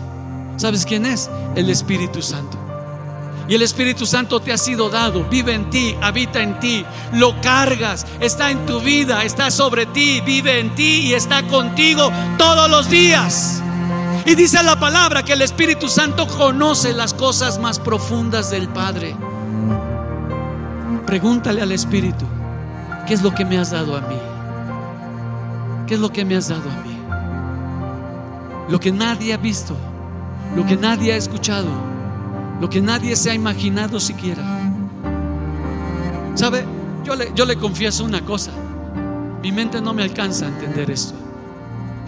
¿Sabes 0.56 0.84
quién 0.84 1.06
es? 1.06 1.30
El 1.54 1.70
Espíritu 1.70 2.22
Santo. 2.22 2.58
Y 3.48 3.54
el 3.54 3.62
Espíritu 3.62 4.04
Santo 4.04 4.40
te 4.40 4.52
ha 4.52 4.58
sido 4.58 4.90
dado, 4.90 5.24
vive 5.30 5.54
en 5.54 5.70
ti, 5.70 5.96
habita 6.00 6.42
en 6.42 6.58
ti, 6.58 6.84
lo 7.12 7.40
cargas, 7.40 8.04
está 8.18 8.50
en 8.50 8.66
tu 8.66 8.80
vida, 8.80 9.22
está 9.22 9.52
sobre 9.52 9.86
ti, 9.86 10.20
vive 10.22 10.58
en 10.58 10.74
ti 10.74 11.02
y 11.06 11.14
está 11.14 11.46
contigo 11.46 12.10
todos 12.36 12.68
los 12.68 12.90
días. 12.90 13.62
Y 14.26 14.34
dice 14.34 14.60
la 14.64 14.80
palabra 14.80 15.22
que 15.22 15.34
el 15.34 15.42
Espíritu 15.42 15.88
Santo 15.88 16.26
conoce 16.26 16.92
las 16.94 17.14
cosas 17.14 17.60
más 17.60 17.78
profundas 17.78 18.50
del 18.50 18.68
Padre. 18.68 19.16
Pregúntale 21.12 21.60
al 21.60 21.70
Espíritu, 21.72 22.24
¿qué 23.06 23.12
es 23.12 23.22
lo 23.22 23.34
que 23.34 23.44
me 23.44 23.58
has 23.58 23.70
dado 23.70 23.98
a 23.98 24.00
mí? 24.00 24.16
¿Qué 25.86 25.92
es 25.92 26.00
lo 26.00 26.10
que 26.10 26.24
me 26.24 26.36
has 26.36 26.48
dado 26.48 26.70
a 26.70 26.82
mí? 26.86 26.96
Lo 28.70 28.80
que 28.80 28.92
nadie 28.92 29.34
ha 29.34 29.36
visto, 29.36 29.76
lo 30.56 30.64
que 30.64 30.74
nadie 30.74 31.12
ha 31.12 31.16
escuchado, 31.16 31.68
lo 32.62 32.70
que 32.70 32.80
nadie 32.80 33.14
se 33.14 33.30
ha 33.30 33.34
imaginado 33.34 34.00
siquiera. 34.00 34.42
¿Sabe? 36.34 36.64
Yo 37.04 37.44
le, 37.44 37.56
confieso 37.56 38.04
una 38.04 38.24
cosa. 38.24 38.52
Mi 39.42 39.52
mente 39.52 39.82
no 39.82 39.92
me 39.92 40.04
alcanza 40.04 40.46
a 40.46 40.48
entender 40.48 40.90
esto. 40.90 41.14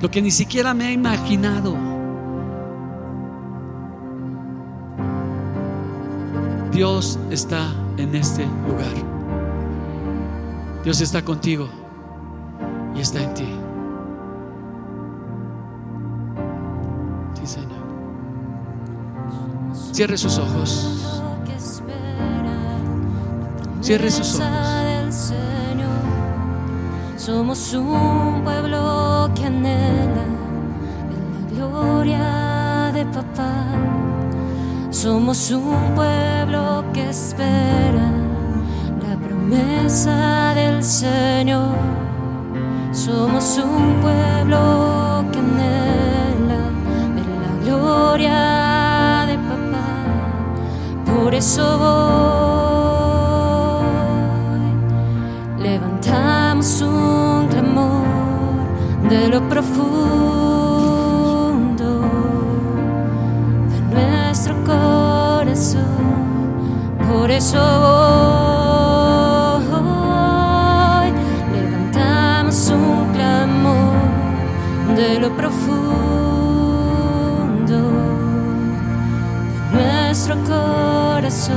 Lo 0.00 0.10
que 0.10 0.22
ni 0.22 0.30
siquiera 0.30 0.72
me 0.72 0.86
ha 0.86 0.92
imaginado. 0.92 1.76
Dios 6.72 7.18
está 7.30 7.83
en 7.96 8.14
este 8.14 8.44
lugar. 8.66 8.94
Dios 10.82 11.00
está 11.00 11.22
contigo 11.22 11.68
y 12.94 13.00
está 13.00 13.22
en 13.22 13.34
ti. 13.34 13.48
Sí, 17.34 17.46
Señor. 17.46 17.84
Cierre 19.92 20.16
sus 20.16 20.38
ojos. 20.38 21.00
Cierre 23.80 24.10
sus 24.10 24.40
ojos. 24.40 24.74
Somos 27.16 27.72
un 27.72 28.42
pueblo 28.44 29.30
que 29.34 29.46
anhela 29.46 30.24
en 31.10 31.32
la 31.32 31.68
gloria 31.68 32.92
de 32.92 33.06
papá. 33.06 33.63
Somos 35.04 35.50
un 35.50 35.94
pueblo 35.94 36.82
que 36.94 37.10
espera 37.10 38.08
la 39.06 39.14
promesa 39.22 40.54
del 40.54 40.82
Señor. 40.82 41.76
Somos 42.90 43.58
un 43.58 44.00
pueblo 44.00 45.26
que 45.30 45.40
anhela 45.40 46.70
ver 47.14 47.28
la 47.44 47.52
gloria 47.66 49.26
de 49.26 49.36
papá. 49.50 49.88
Por 51.04 51.34
eso 51.34 51.64
voy. 51.84 52.02
Levantamos 55.68 56.80
un 56.80 57.48
clamor 57.48 58.06
de 59.10 59.28
lo 59.28 59.46
profundo 59.50 60.33
corazón. 64.64 65.84
Por 67.08 67.30
eso 67.30 67.58
voy. 67.84 68.24
Levantamos 71.52 72.70
un 72.70 73.12
clamor 73.12 73.94
de 74.96 75.20
lo 75.20 75.30
profundo 75.36 75.84
de 79.72 79.84
nuestro 80.06 80.36
corazón. 80.44 81.54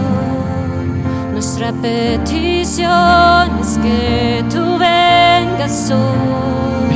Nuestra 1.33 1.71
petición 1.71 3.59
es 3.61 3.77
que 3.77 4.43
tú 4.49 4.77
vengas 4.77 5.91
hoy. 5.91 6.86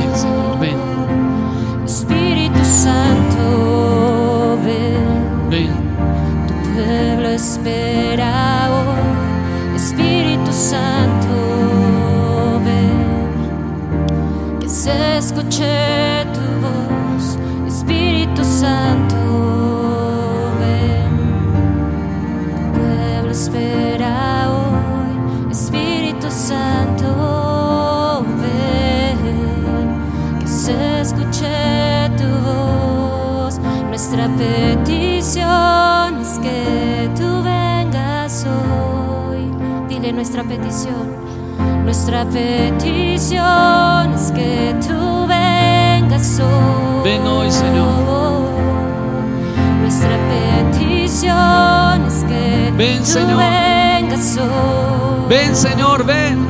Ven, 55.32 55.56
Señor, 55.56 56.04
ven. 56.04 56.46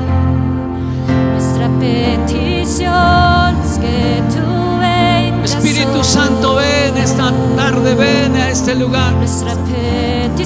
Nuestra 1.31 1.69
petición 1.79 3.57
es 3.65 3.79
que 3.79 4.21
tú 4.35 4.79
vengas 4.81 5.55
Espíritu. 5.55 6.03
Santo, 6.03 6.57
ven 6.57 6.97
esta 6.97 7.33
tarde, 7.55 7.95
ven 7.95 8.35
a 8.35 8.51
este 8.51 8.75
lugar. 8.75 9.13
Nuestra 9.13 9.55
petición 9.55 10.43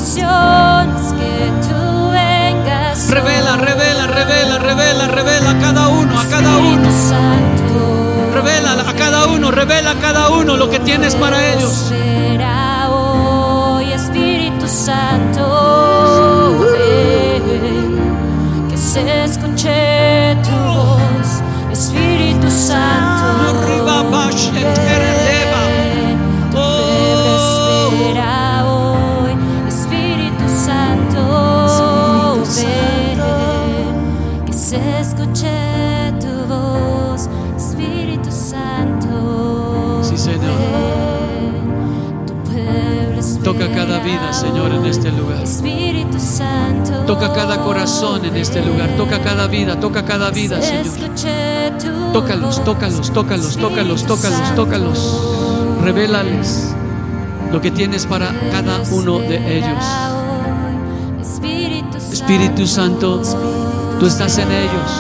es 0.98 1.14
que 1.14 1.50
tú 1.66 2.10
vengas. 2.10 3.08
Revela, 3.08 3.56
revela, 3.56 4.06
revela, 4.06 4.58
revela, 4.58 5.08
revela 5.08 5.50
a 5.52 5.58
cada 5.58 5.88
uno, 5.88 6.20
a 6.20 6.24
cada 6.26 6.58
uno. 6.58 6.90
Revela 8.34 8.72
a 8.86 8.92
cada 8.92 9.28
uno, 9.28 9.50
revela 9.50 9.92
a 9.92 9.94
cada 9.94 10.28
uno 10.28 10.58
lo 10.58 10.68
que 10.68 10.80
tienes 10.80 11.14
para 11.14 11.54
ellos. 11.54 11.90
Espera 11.90 12.90
hoy, 12.90 13.92
Espíritu 13.92 14.68
Santo, 14.68 15.65
se 18.96 19.24
escuche 19.24 19.95
Toca 47.06 47.32
cada 47.32 47.62
corazón 47.62 48.24
en 48.24 48.36
este 48.36 48.64
lugar. 48.64 48.90
Toca 48.96 49.20
cada 49.20 49.46
vida, 49.46 49.78
toca 49.78 50.04
cada 50.04 50.30
vida, 50.30 50.60
Señor. 50.60 50.86
Tócalos, 52.12 52.64
tócalos, 52.64 53.12
tócalos, 53.12 53.56
tócalos, 53.56 54.04
tócalos, 54.04 54.54
tócalos. 54.54 55.20
Revélales 55.82 56.74
lo 57.52 57.60
que 57.60 57.70
tienes 57.70 58.06
para 58.06 58.32
cada 58.50 58.82
uno 58.90 59.18
de 59.18 59.58
ellos. 59.58 59.84
Espíritu 62.12 62.66
Santo. 62.66 63.22
Tú 64.00 64.06
estás 64.06 64.38
en 64.38 64.50
ellos. 64.50 64.90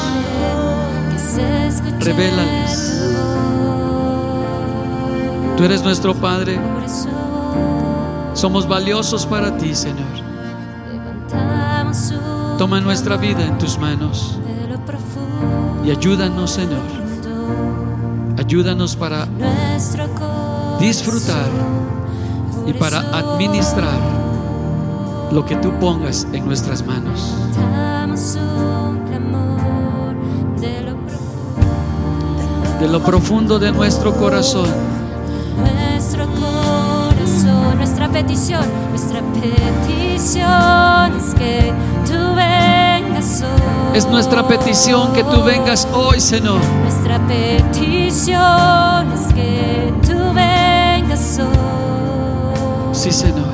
Revélales. 2.00 3.02
Tú 5.56 5.64
eres 5.64 5.82
nuestro 5.82 6.14
Padre. 6.14 6.60
Somos 8.34 8.68
valiosos 8.68 9.26
para 9.26 9.56
ti, 9.56 9.74
Señor. 9.74 10.25
Toma 12.58 12.80
nuestra 12.80 13.16
vida 13.16 13.44
en 13.44 13.58
tus 13.58 13.78
manos 13.78 14.38
y 15.84 15.90
ayúdanos, 15.90 16.50
Señor. 16.50 16.80
Ayúdanos 18.38 18.96
para 18.96 19.28
disfrutar 20.80 21.48
y 22.66 22.72
para 22.72 23.00
administrar 23.16 23.98
lo 25.30 25.44
que 25.44 25.56
tú 25.56 25.70
pongas 25.78 26.26
en 26.32 26.46
nuestras 26.46 26.84
manos. 26.84 27.34
De 32.80 32.88
lo 32.88 33.02
profundo. 33.02 33.58
De 33.58 33.70
Nuestro 33.70 34.14
corazón, 34.14 34.68
nuestra 37.86 38.08
petición, 38.08 38.64
nuestra 38.90 39.20
petición 39.32 41.16
es 41.16 41.34
que 41.36 41.72
tú 42.04 42.34
vengas 42.34 43.42
hoy. 43.42 43.96
es 43.96 44.08
nuestra 44.08 44.48
petición 44.48 45.12
que 45.12 45.22
tú 45.22 45.44
vengas 45.44 45.86
hoy, 45.92 46.20
Señor. 46.20 46.60
Nuestra 46.82 47.24
petición 47.28 49.12
es 49.12 49.32
que 49.32 49.94
tú 50.04 50.32
vengas 50.34 51.38
hoy. 51.38 52.92
Sí, 52.92 53.12
Señor. 53.12 53.45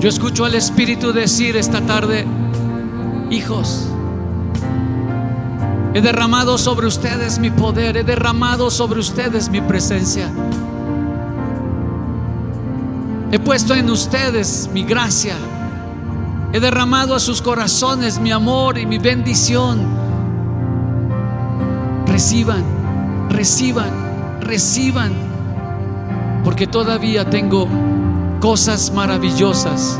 Yo 0.00 0.08
escucho 0.08 0.46
al 0.46 0.54
Espíritu 0.54 1.12
decir 1.12 1.58
esta 1.58 1.82
tarde, 1.82 2.24
hijos, 3.28 3.86
he 5.92 6.00
derramado 6.00 6.56
sobre 6.56 6.86
ustedes 6.86 7.38
mi 7.38 7.50
poder, 7.50 7.98
he 7.98 8.02
derramado 8.02 8.70
sobre 8.70 8.98
ustedes 8.98 9.50
mi 9.50 9.60
presencia. 9.60 10.32
He 13.30 13.38
puesto 13.38 13.74
en 13.74 13.90
ustedes 13.90 14.70
mi 14.72 14.84
gracia. 14.84 15.34
He 16.54 16.60
derramado 16.60 17.14
a 17.14 17.20
sus 17.20 17.42
corazones 17.42 18.18
mi 18.18 18.32
amor 18.32 18.78
y 18.78 18.86
mi 18.86 18.96
bendición. 18.96 19.86
Reciban, 22.06 22.64
reciban, 23.28 24.40
reciban, 24.40 25.12
porque 26.42 26.66
todavía 26.66 27.28
tengo 27.28 27.68
cosas 28.40 28.90
maravillosas 28.92 29.98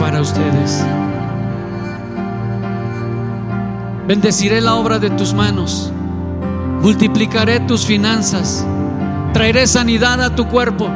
para 0.00 0.22
ustedes. 0.22 0.82
Bendeciré 4.08 4.60
la 4.60 4.74
obra 4.74 4.98
de 4.98 5.10
tus 5.10 5.34
manos, 5.34 5.92
multiplicaré 6.80 7.60
tus 7.60 7.84
finanzas, 7.84 8.66
traeré 9.32 9.66
sanidad 9.66 10.20
a 10.22 10.34
tu 10.34 10.48
cuerpo. 10.48 10.88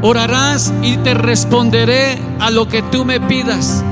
Orarás 0.00 0.72
y 0.82 0.96
te 0.98 1.14
responderé 1.14 2.18
a 2.38 2.50
lo 2.50 2.68
que 2.68 2.82
tú 2.82 3.04
me 3.04 3.20
pidas. 3.20 3.82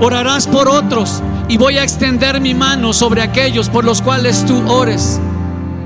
Orarás 0.00 0.46
por 0.46 0.68
otros 0.68 1.20
y 1.48 1.56
voy 1.56 1.78
a 1.78 1.82
extender 1.82 2.40
mi 2.40 2.54
mano 2.54 2.92
sobre 2.92 3.22
aquellos 3.22 3.68
por 3.68 3.84
los 3.84 4.02
cuales 4.02 4.44
tú 4.46 4.62
ores. 4.70 5.20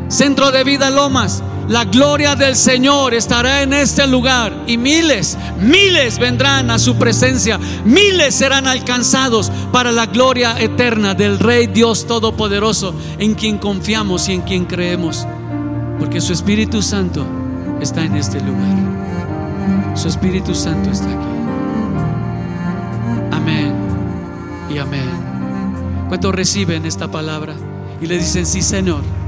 Centro 0.09 0.51
de 0.51 0.65
Vida 0.65 0.91
Lomas, 0.91 1.43
la 1.69 1.85
gloria 1.85 2.35
del 2.35 2.57
Señor 2.57 3.15
estará 3.15 3.63
en 3.63 3.73
este 3.73 4.07
lugar 4.07 4.65
y 4.67 4.77
miles, 4.77 5.39
miles 5.61 6.19
vendrán 6.19 6.71
a 6.71 6.79
su 6.79 6.97
presencia, 6.97 7.59
miles 7.85 8.35
serán 8.35 8.67
alcanzados 8.67 9.51
para 9.71 9.93
la 9.93 10.07
gloria 10.07 10.61
eterna 10.61 11.15
del 11.15 11.39
Rey 11.39 11.69
Dios 11.69 12.07
Todopoderoso 12.07 12.95
en 13.19 13.35
quien 13.35 13.59
confiamos 13.59 14.29
y 14.29 14.35
en 14.35 14.43
quien 14.43 14.65
creemos, 14.65 15.27
porque 15.99 16.21
su 16.21 16.33
Espíritu 16.33 16.83
Santo 16.83 17.25
está 17.81 18.05
en 18.05 18.17
este 18.17 18.41
lugar. 18.41 18.93
Su 19.95 20.09
Espíritu 20.09 20.55
Santo 20.55 20.91
está 20.91 21.07
aquí. 21.07 21.33
Amén 23.31 23.73
y 24.69 24.79
amén. 24.79 25.11
¿Cuántos 26.09 26.35
reciben 26.35 26.87
esta 26.87 27.09
palabra? 27.09 27.55
Y 28.01 28.07
le 28.07 28.19
dicen, 28.19 28.47
sí, 28.47 28.63
Señor. 28.63 29.22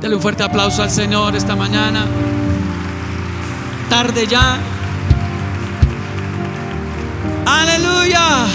Dale 0.00 0.14
un 0.14 0.22
fuerte 0.22 0.42
aplauso 0.42 0.82
al 0.82 0.90
Señor 0.90 1.36
esta 1.36 1.54
mañana. 1.54 2.06
Tarde 3.90 4.26
ya. 4.26 4.56
Aleluya. 7.44 8.46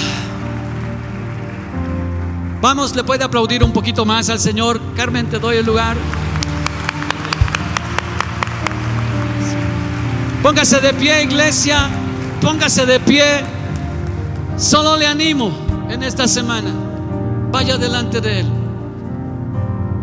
Vamos, 2.61 2.95
le 2.95 3.03
puede 3.03 3.23
aplaudir 3.23 3.63
un 3.63 3.71
poquito 3.71 4.05
más 4.05 4.29
al 4.31 4.39
Señor. 4.39 4.81
Carmen, 4.95 5.27
te 5.27 5.37
doy 5.37 5.57
el 5.57 5.65
lugar. 5.67 5.95
Póngase 10.41 10.79
de 10.79 10.93
pie, 10.93 11.23
iglesia. 11.23 11.89
Póngase 12.41 12.87
de 12.87 12.99
pie. 12.99 13.43
Solo 14.57 14.97
le 14.97 15.05
animo 15.05 15.51
en 15.91 16.01
esta 16.01 16.27
semana. 16.27 16.71
Vaya 17.51 17.77
delante 17.77 18.19
de 18.19 18.39
Él 18.39 18.64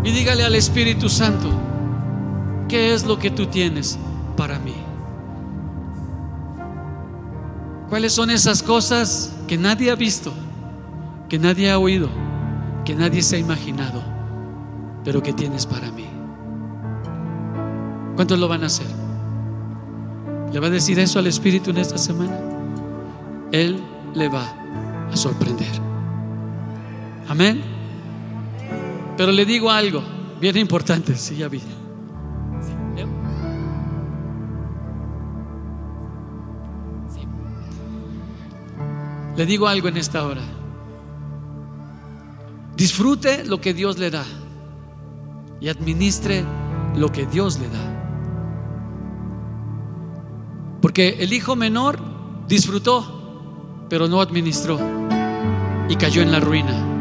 y 0.05 0.11
dígale 0.11 0.45
al 0.45 0.55
Espíritu 0.55 1.09
Santo, 1.09 1.51
¿qué 2.69 2.93
es 2.93 3.05
lo 3.05 3.19
que 3.19 3.31
tú 3.31 3.47
tienes 3.47 3.99
para 4.37 4.59
mí? 4.59 4.75
¿Cuáles 7.89 8.13
son 8.13 8.31
esas 8.31 8.63
cosas 8.63 9.33
que 9.47 9.59
nadie 9.59 9.91
ha 9.91 9.95
visto, 9.95 10.33
que 11.29 11.39
nadie 11.39 11.71
ha 11.71 11.79
oído, 11.79 12.09
que 12.85 12.95
nadie 12.95 13.23
se 13.23 13.37
ha 13.37 13.39
imaginado, 13.39 14.03
pero 15.05 15.23
que 15.23 15.33
tienes 15.33 15.67
para 15.67 15.91
mí? 15.93 16.07
¿Cuántos 18.17 18.39
lo 18.39 18.49
van 18.49 18.63
a 18.65 18.67
hacer? 18.67 18.87
¿Le 20.53 20.61
va 20.61 20.67
a 20.67 20.71
decir 20.71 20.99
eso 20.99 21.19
al 21.19 21.27
Espíritu 21.27 21.71
en 21.71 21.79
esta 21.79 21.97
semana? 21.97 22.39
Él 23.53 23.83
le 24.15 24.29
va 24.29 24.45
a 25.11 25.17
sorprender. 25.17 25.71
Amén. 27.29 27.72
Pero 29.23 29.31
le 29.31 29.47
digo 29.47 29.70
algo 29.70 30.03
bien 30.41 30.57
importante, 30.57 31.14
si 31.14 31.37
ya 31.37 31.47
vi. 31.47 31.62
Le 39.37 39.47
digo 39.47 39.68
algo 39.68 39.87
en 39.87 39.97
esta 39.97 40.27
hora. 40.27 40.41
Disfrute 42.75 43.45
lo 43.45 43.61
que 43.61 43.73
Dios 43.73 43.97
le 43.97 44.11
da 44.11 44.25
y 45.61 45.68
administre 45.68 46.45
lo 46.97 47.12
que 47.12 47.25
Dios 47.25 47.61
le 47.61 47.68
da. 47.68 47.85
Porque 50.81 51.18
el 51.20 51.33
hijo 51.33 51.55
menor 51.55 52.01
disfrutó, 52.49 53.87
pero 53.89 54.09
no 54.09 54.20
administró 54.20 54.81
y 55.89 55.95
cayó 55.95 56.23
en 56.23 56.33
la 56.33 56.41
ruina. 56.41 56.91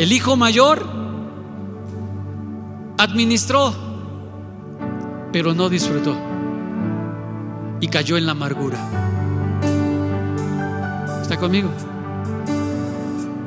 El 0.00 0.12
hijo 0.12 0.34
mayor 0.34 0.82
administró, 2.96 3.74
pero 5.30 5.52
no 5.52 5.68
disfrutó 5.68 6.16
y 7.82 7.88
cayó 7.88 8.16
en 8.16 8.24
la 8.24 8.32
amargura. 8.32 8.78
¿Está 11.20 11.36
conmigo? 11.36 11.68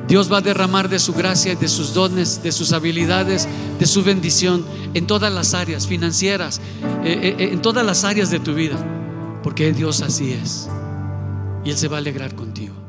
Dios 0.07 0.31
va 0.31 0.37
a 0.37 0.41
derramar 0.41 0.89
de 0.89 0.99
su 0.99 1.15
gracia, 1.15 1.55
de 1.55 1.67
sus 1.67 1.95
dones, 1.95 2.43
de 2.43 2.51
sus 2.51 2.71
habilidades, 2.71 3.47
de 3.79 3.87
su 3.87 4.03
bendición 4.03 4.63
en 4.93 5.07
todas 5.07 5.33
las 5.33 5.55
áreas 5.55 5.87
financieras, 5.87 6.61
eh, 7.03 7.35
eh, 7.39 7.49
en 7.51 7.63
todas 7.63 7.83
las 7.83 8.03
áreas 8.03 8.29
de 8.29 8.39
tu 8.39 8.53
vida, 8.53 8.77
porque 9.41 9.73
Dios 9.73 10.03
así 10.03 10.33
es. 10.33 10.69
Y 11.65 11.71
Él 11.71 11.77
se 11.77 11.87
va 11.87 11.97
a 11.97 11.99
alegrar 11.99 12.35
contigo. 12.35 12.82